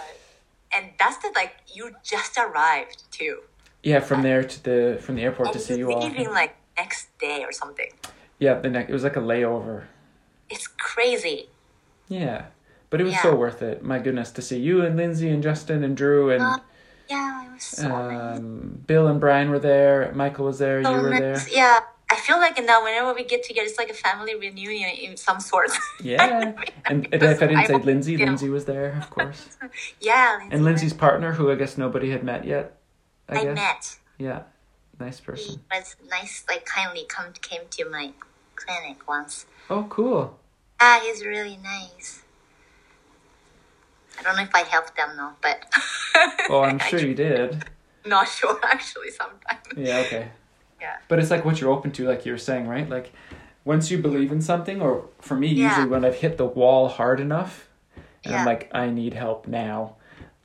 [0.75, 3.39] And that's the like you just arrived too.
[3.83, 6.01] yeah, from there to the from the airport And to see you're all.
[6.05, 7.91] leaving like next day or something.
[8.39, 9.83] Yeah, the next it was like a layover.
[10.49, 11.49] It's crazy.
[12.07, 12.45] Yeah,
[12.89, 13.23] but it was Yeah.
[13.23, 13.83] so worth it.
[13.83, 16.57] My goodness, to see you and Lindsay and Justin and Drew and Uh,
[17.09, 18.37] Yeah, it was so nice.
[18.37, 20.11] um, Bill and Brian were there.
[20.23, 20.83] Michael was there.
[20.83, 21.45] So you were nice.
[21.45, 21.53] there.
[21.61, 21.79] Yeah.
[22.11, 25.39] I feel like now whenever we get together, it's like a family reunion in some
[25.39, 25.69] sort.
[26.01, 26.53] Yeah,
[26.89, 28.25] and, if I didn't say Lindsay, yeah.
[28.25, 29.41] Lindsay was there, of course,
[29.99, 30.39] yeah.
[30.51, 32.65] and Lindsay's partner, who I guess nobody had met yet.
[33.27, 33.55] I, I guess.
[33.63, 33.81] met.
[34.17, 34.39] Yeah,
[34.99, 35.61] nice person.
[35.71, 38.11] He was nice, like kindly come came to my
[38.55, 39.45] clinic once.
[39.69, 40.37] Oh, cool.
[40.79, 42.23] Ah, he's really nice.
[44.19, 45.63] I don't know if I helped them though, but
[46.49, 47.63] Oh, I'm sure you did.
[48.05, 49.61] not sure actually sometimes.
[49.77, 50.29] Yeah, okay.
[50.81, 50.95] Yeah.
[51.09, 52.87] But it's like what you're open to, like you were saying, right?
[52.89, 53.11] Like
[53.65, 55.67] once you believe in something, or for me, Yeah.
[55.67, 57.67] usually when I've hit the wall hard enough,
[58.23, 59.95] and I'm like, I need help now,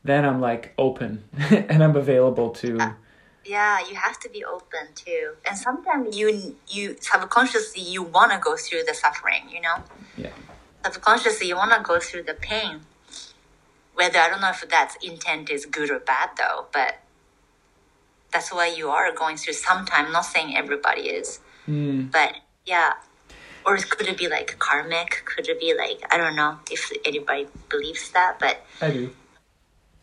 [0.03, 2.77] then I'm like open and I'm available to.
[2.79, 2.93] Yeah,
[3.47, 5.35] you have to be open too.
[5.47, 9.77] And sometimes you you subconsciously you want to go through the suffering, you know?
[10.17, 10.31] Yeah.
[10.85, 12.81] Subconsciously you want to go through the pain.
[13.95, 16.99] Whether I don't know if that intent is good or bad though, but
[18.33, 21.41] that's why you are going through sometime, not saying everybody is.
[21.67, 22.07] Hmm.
[22.07, 22.35] But
[22.67, 22.95] yeah.
[23.67, 25.23] Or could it be like karmic?
[25.25, 29.15] Could it be like I don't know if anybody believes that, but I do.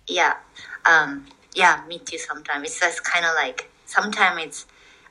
[0.07, 0.33] yeah
[0.89, 2.63] um yeah me too sometimes.
[2.67, 4.65] It's just kind of like sometimes it's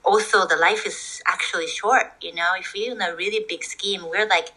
[0.05, 2.51] also the life is actually short you know?
[2.59, 4.51] If we're in a really big scheme we're like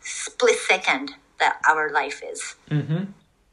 [0.00, 2.56] split second that our life is.
[2.70, 3.04] Mm-hmm.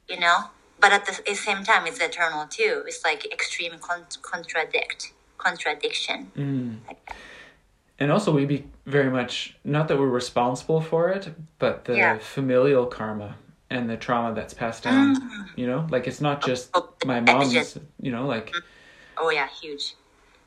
[0.10, 0.38] you know?
[0.80, 2.84] But at the same time it's eternal too.
[2.88, 6.32] It's like extreme con- contradict contradiction.
[6.38, 6.78] Mm.
[8.00, 11.30] And also, we be very much not that we're responsible for it,
[11.60, 12.18] but the Yeah.
[12.18, 13.36] familial karma
[13.72, 15.16] and the trauma that's passed down.
[15.56, 17.78] You know, like it's not just Oh, my mom's.
[18.00, 18.54] You know, like
[19.18, 19.96] oh yeah huge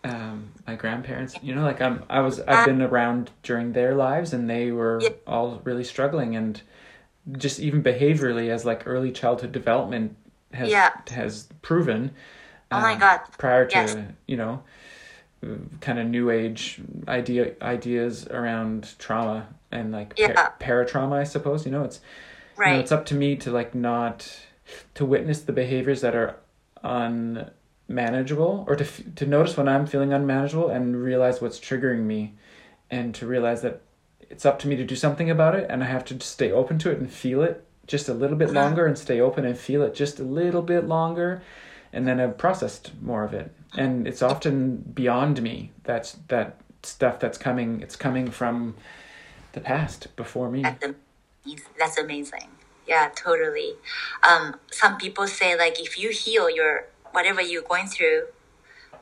[0.05, 1.35] um, my grandparents.
[1.43, 2.05] You know, like I'm.
[2.11, 2.39] I was.
[2.41, 5.09] I've been around during their lives, and they were Yeah.
[5.27, 6.61] all really struggling, and
[7.39, 10.16] just even behaviorally, as like early childhood development
[10.53, 10.91] has Yeah.
[11.11, 12.11] has proven.
[12.70, 13.20] Oh my um, God.
[13.39, 13.97] Prior to Yes.
[14.27, 14.62] you know,
[15.81, 20.33] kind of new age idea ideas around trauma and like Yeah.
[20.35, 21.64] par- paratrauma, I suppose.
[21.64, 22.01] You know, it's
[22.59, 24.41] you know, it's up to me to like not
[24.95, 26.37] to witness the behaviors that are
[27.89, 28.85] unmanageable or to
[29.15, 32.35] to notice when I'm feeling unmanageable and realize what's triggering me
[32.91, 33.81] and to realize that
[34.21, 36.51] it's up to me to do something about it and I have to just stay
[36.51, 38.55] open to it and feel it just a little bit Mhm.
[38.55, 41.43] longer and stay open and feel it just a little bit longer
[41.93, 43.53] and then I've processed more of it.
[43.77, 48.75] And it's often beyond me that's that stuff that's coming it's coming from
[49.53, 50.63] the past before me.
[50.63, 50.97] That's, am-
[51.79, 52.49] that's amazing.
[52.87, 53.75] Yeah, totally.
[54.29, 58.25] Um, some people say like if you heal your whatever you're going through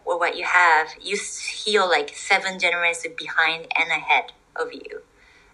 [0.04, 5.02] or what you have, you heal like seven generations behind and ahead of you,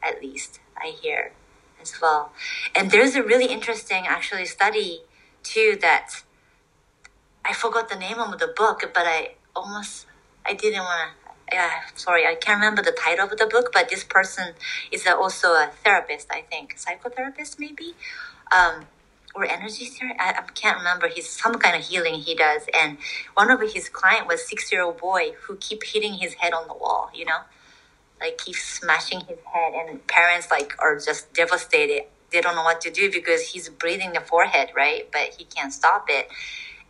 [0.02, 1.32] at least I hear
[1.80, 2.32] as well.
[2.74, 5.02] And there's a really interesting actually study
[5.42, 6.22] too that
[7.44, 10.06] I forgot the name of the book, but I almost
[10.44, 11.27] I didn't want to.
[11.52, 13.70] Yeah, sorry, I can't remember the title of the book.
[13.72, 14.54] But this person
[14.92, 17.94] is also a therapist, I think, psychotherapist maybe,
[18.52, 18.84] um,
[19.34, 20.20] or energy therapist.
[20.20, 21.08] I, I can't remember.
[21.08, 22.98] He's some kind of healing he does, and
[23.34, 26.68] one of his client was six year old boy who keep hitting his head on
[26.68, 27.10] the wall.
[27.14, 27.40] You know,
[28.20, 32.04] like keeps smashing his head, and parents like are just devastated.
[32.32, 35.08] They don't know what to do because he's breathing the forehead, right?
[35.12, 36.28] But he can't stop it.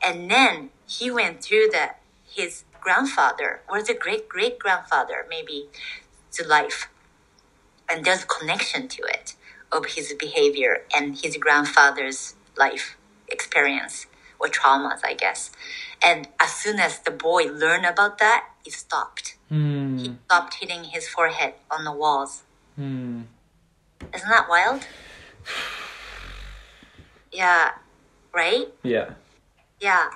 [0.02, 1.90] And then he went through the
[2.28, 5.68] his grandfather or the great great grandfather maybe
[6.36, 6.88] the life,
[7.90, 9.34] and there's connection to it
[9.72, 12.96] of his behavior and his grandfather's life
[13.28, 14.06] experience
[14.38, 15.50] or traumas, I guess.
[16.04, 19.36] And as soon as the boy learned about that, it stopped.
[19.48, 22.44] hmm He stopped hitting his forehead on the walls.
[22.76, 23.22] hmm
[24.14, 24.86] Isn't that wild?
[27.30, 27.72] Yeah,
[28.32, 28.68] right?
[28.82, 29.10] yeah
[29.80, 30.08] Yeah.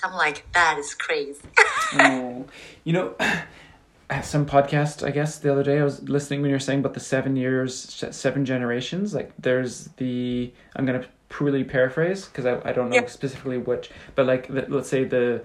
[0.00, 1.40] So I'm like, that is crazy.
[1.94, 2.46] oh,
[2.84, 6.50] you know, I have some podcast, I guess, the other day I was listening when
[6.50, 9.12] you were saying about the seven years, seven generations.
[9.12, 13.06] Like, there's the, I'm going to poorly paraphrase because I, I don't know Yeah.
[13.06, 15.42] specifically which, but like, the, let's say the,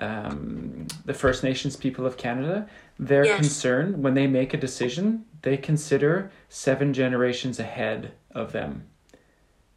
[0.00, 2.66] um, the First Nations people of Canada,
[2.98, 3.36] their Yes.
[3.36, 8.86] concern when they make a decision, they consider seven generations ahead of them.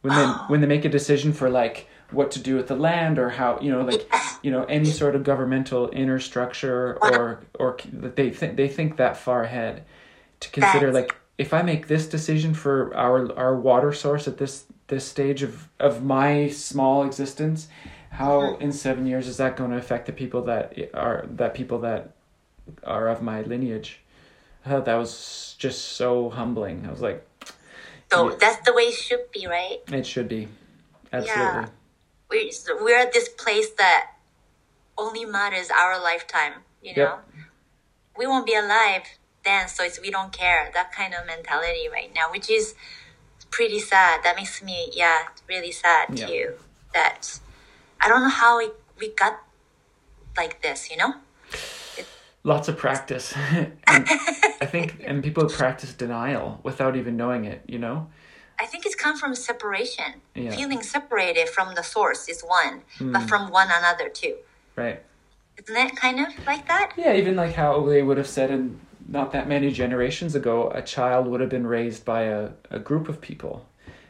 [0.00, 3.18] when they when they make a decision for like what to do with the land
[3.18, 4.08] or how you know like
[4.42, 8.96] you know any sort of governmental inner structure or or that they think they think
[8.96, 9.84] that far ahead
[10.40, 14.64] to consider like if I make this decision for our our water source at this
[14.88, 17.68] this stage of of my small existence,
[18.10, 18.62] how hmm.
[18.62, 22.12] in seven years is that going to affect the people that are that people that
[22.84, 24.00] are of my lineage?
[24.64, 26.86] I thought that was just so humbling.
[26.86, 27.26] I was like,
[28.10, 28.36] So Yeah.
[28.38, 29.80] that's the way it should be, right?
[29.88, 30.48] it should be,
[31.12, 31.66] absolutely.
[32.34, 34.12] We're we're at this place that
[34.98, 36.54] only matters our lifetime.
[36.82, 36.96] You Yep.
[36.96, 37.18] know,
[38.18, 39.02] we won't be alive
[39.44, 40.70] then, so it's we don't care.
[40.74, 42.74] That kind of mentality right now, which is
[43.50, 44.22] pretty sad.
[44.24, 45.18] That makes me yeah
[45.48, 46.26] really sad Yeah.
[46.26, 46.54] too.
[46.92, 47.38] That
[48.00, 49.40] I don't know how we we got
[50.36, 50.90] like this.
[50.90, 51.14] You know.
[52.46, 53.32] Lots of practice,
[53.86, 57.62] I think, and people practice denial without even knowing it.
[57.66, 58.08] You know,
[58.58, 60.20] I think it's come from separation.
[60.34, 60.50] Yeah.
[60.50, 60.56] Hmm.
[60.58, 64.36] Feeling separated from the source is one, but from one another too.
[64.76, 65.02] right?
[65.56, 66.92] Isn't it kind of like that?
[66.96, 70.82] Yeah, even like how they would have said in not that many generations ago, a
[70.82, 73.64] child would have been raised by a, a group of people,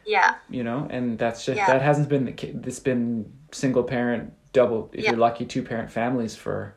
[0.05, 0.35] Yeah.
[0.49, 1.67] you know, and that's just Yeah.
[1.67, 5.11] that hasn't been the ca- it's been single parent, double if Yeah.
[5.11, 6.75] you're lucky, two parent families for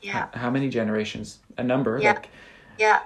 [0.00, 0.28] Yeah.
[0.34, 1.38] how many generations?
[1.56, 2.12] A number, Yeah.
[2.12, 2.28] like
[2.78, 3.00] Yeah.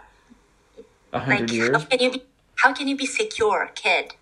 [1.12, 1.84] a Like hundred how years.
[1.86, 2.22] can you be
[2.56, 4.14] how can you be secure, kid,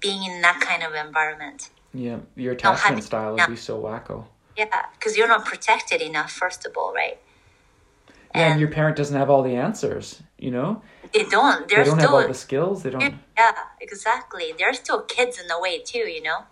[0.00, 1.70] being in that kind of environment?
[1.92, 3.46] Yeah, your attachment style yeah.
[3.46, 4.26] would be so wacko.
[4.56, 7.18] Yeah, because you're not protected enough, first of all, right?
[8.34, 10.82] Yeah, and And- your parent doesn't have all the answers, you know.
[11.12, 11.66] They don't.
[11.68, 12.82] They They're don't have all the skills.
[12.82, 13.14] They don't.
[13.36, 14.54] Yeah, exactly.
[14.56, 16.44] They're still kids in a way too, you know.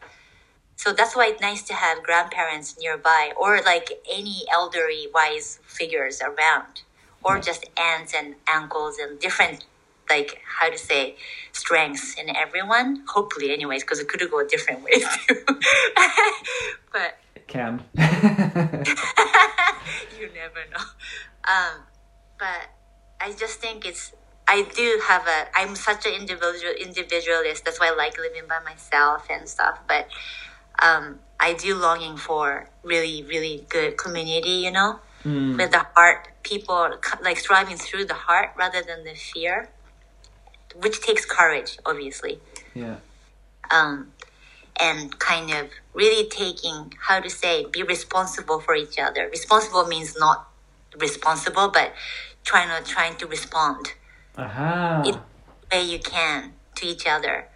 [0.75, 6.21] So that's why it's nice to have grandparents nearby, or like any elderly wise figures
[6.21, 6.83] around,
[7.23, 9.67] or just aunts and uncles and different,
[10.11, 11.17] like how to say,
[11.53, 13.05] strengths in everyone.
[13.09, 15.45] Hopefully, anyways, because it could go a different ways too.
[16.93, 17.83] but Can.
[20.19, 20.85] you never know.
[21.49, 21.83] Um,
[22.39, 22.69] but
[23.21, 24.13] I just think it's.
[24.47, 25.47] I do have a.
[25.55, 27.65] I'm such an individual individualist.
[27.65, 29.81] That's why I like living by myself and stuff.
[29.87, 30.09] But
[30.83, 34.63] um, I do longing for really, really good community.
[34.67, 36.91] You know, with the heart, people
[37.23, 39.71] like striving through the heart rather than the fear,
[40.81, 42.41] which takes courage, obviously
[42.75, 42.97] yeah.
[43.71, 44.13] um,
[44.81, 49.29] and kind of really taking how to say be responsible for each other.
[49.31, 50.49] Responsible means not
[50.99, 51.93] responsible, but
[52.45, 53.95] trying to trying to respond
[54.37, 55.03] Aha.
[55.07, 55.15] It-
[55.71, 57.47] the way you can to each other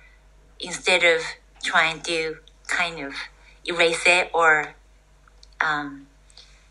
[0.60, 1.22] instead of
[1.62, 3.14] trying to kind of
[3.64, 4.74] erase it or
[5.60, 6.06] um,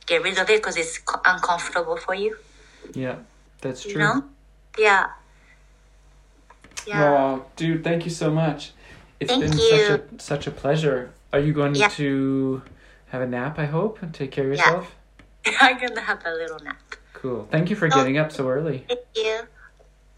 [0.05, 2.37] get rid of it because it's co- uncomfortable for you.
[2.93, 3.15] Yeah,
[3.61, 4.01] that's You true.
[4.03, 4.23] know?
[4.77, 5.07] Yeah.
[6.87, 7.11] Yeah.
[7.11, 8.71] Wow, dude, thank you so much.
[9.19, 9.87] It's Thank been you.
[9.87, 11.11] such a such a pleasure.
[11.31, 11.89] Are you going Yeah.
[11.89, 12.61] to
[13.09, 13.59] have a nap?
[13.59, 14.95] I hope and take care of yourself?
[15.45, 15.53] Yeah.
[15.61, 16.77] I'm gonna have a little nap.
[17.13, 17.47] Cool.
[17.51, 17.89] Thank you for Oh.
[17.89, 18.85] getting up so early.
[18.87, 19.41] Thank you.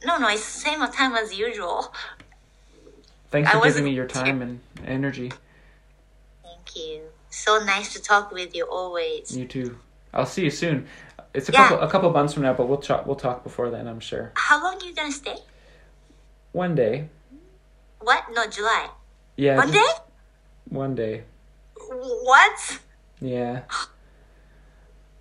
[0.05, 1.93] No, no, it's the same time as usual.
[3.32, 5.32] Thanks for giving me your time and energy.
[6.43, 7.01] Thank you.
[7.30, 9.36] So nice to talk with you always.
[9.36, 9.78] You too.
[10.14, 10.88] I'll see you soon.
[11.34, 11.68] It's a Yeah.
[11.68, 13.88] couple a couple months from now, but we'll talk we'll talk before then.
[13.88, 14.32] I'm sure.
[14.36, 15.38] How long are you gonna stay?
[16.54, 17.10] One day.
[17.99, 18.24] What?
[18.34, 18.89] No, July.
[19.38, 19.58] Yeah.
[19.58, 19.88] One day?
[20.70, 21.24] One day.
[21.89, 22.80] What?
[23.20, 23.62] Yeah.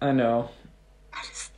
[0.01, 0.51] I know.
[1.25, 1.53] Just,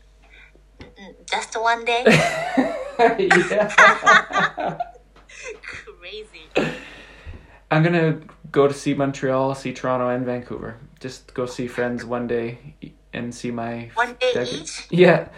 [1.31, 2.05] Just one day?
[2.99, 4.79] yeah.
[5.99, 6.47] Crazy.
[7.71, 8.21] I'm gonna
[8.53, 10.77] go to see Montreal, see Toronto, and Vancouver.
[11.01, 12.75] Just go see friends one day
[13.13, 14.87] and see my One day dad- each?
[14.91, 15.29] Yeah,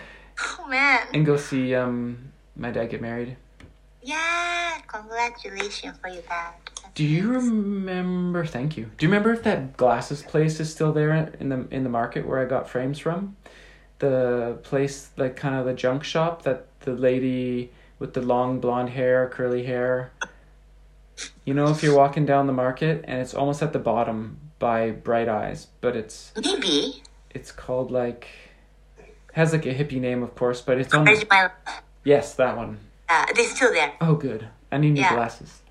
[0.59, 1.07] Oh man.
[1.15, 3.37] and go see um my dad get married.
[4.07, 6.55] Yeah, congratulations for your dad.
[6.95, 8.47] Do you remember?
[8.47, 8.85] Thank you.
[8.97, 12.25] Do you remember if that glasses place is still there in the in the market
[12.25, 13.37] where I got frames from?
[13.99, 18.91] The place, like kind of the junk shop that the lady with the long blonde
[18.91, 20.13] hair, curly hair.
[21.45, 24.93] You know, if you're walking down the market and it's almost at the bottom by
[24.93, 27.03] Bright Eyes, but it's Maybe.
[27.31, 28.29] it's called like
[29.33, 31.07] has like a hippie name, of course, but it's on.
[31.29, 31.51] My
[32.05, 32.79] Yes, that one.
[33.09, 33.93] Uh, they're still there.
[34.01, 34.49] Oh, good.
[34.73, 35.15] I need new Yeah.
[35.15, 35.63] glasses.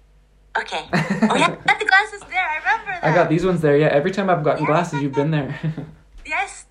[0.57, 0.86] Okay.
[0.93, 2.45] Oh yeah, got the glasses there.
[2.47, 3.03] I remember that.
[3.03, 3.77] I got these ones there.
[3.77, 5.59] Yeah, every time I've gotten glasses, you've been there.
[6.25, 6.65] Yes.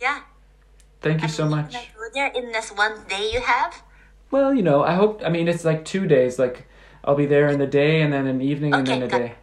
[0.00, 0.20] Yeah.
[1.00, 1.76] Thank you so I'm much.
[2.14, 3.82] there in this one day you have.
[4.32, 5.22] Well, you know, I hope.
[5.24, 6.38] I mean, it's like two days.
[6.40, 6.66] Like,
[7.04, 9.34] I'll be there in the day, and then an evening, and then a day.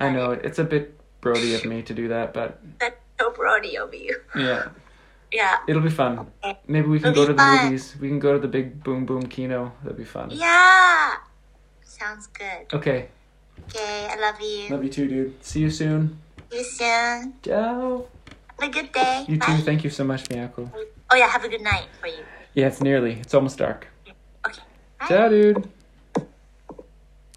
[0.00, 0.32] I know.
[0.32, 4.20] It's a bit brody of me to do that, but That's so brody of you.
[4.34, 4.68] yeah,
[5.36, 5.58] Yeah.
[5.68, 6.12] it'll be fun.
[6.66, 7.84] Maybe we can It'll go to be the movies.
[8.00, 9.72] We can go to the big Boom Boom Kino.
[9.82, 10.30] That'd be fun.
[10.30, 11.14] Yeah.
[11.84, 12.62] Sounds good.
[12.72, 13.08] Okay.
[13.68, 14.68] Okay, I love you.
[14.68, 15.44] Love you too, dude.
[15.44, 16.18] See you soon.
[16.50, 17.34] See you soon.
[17.42, 18.04] Ciao.
[18.58, 19.24] Have a good day.
[19.28, 19.58] You too.
[19.68, 20.70] Thank you so much, Miyako.
[21.10, 22.24] Oh yeah, have a good night for you.
[22.54, 23.14] Yeah, it's nearly.
[23.20, 23.88] It's almost dark.
[24.46, 24.62] Okay.
[25.00, 25.06] Bye.
[25.08, 25.68] Ciao, dude.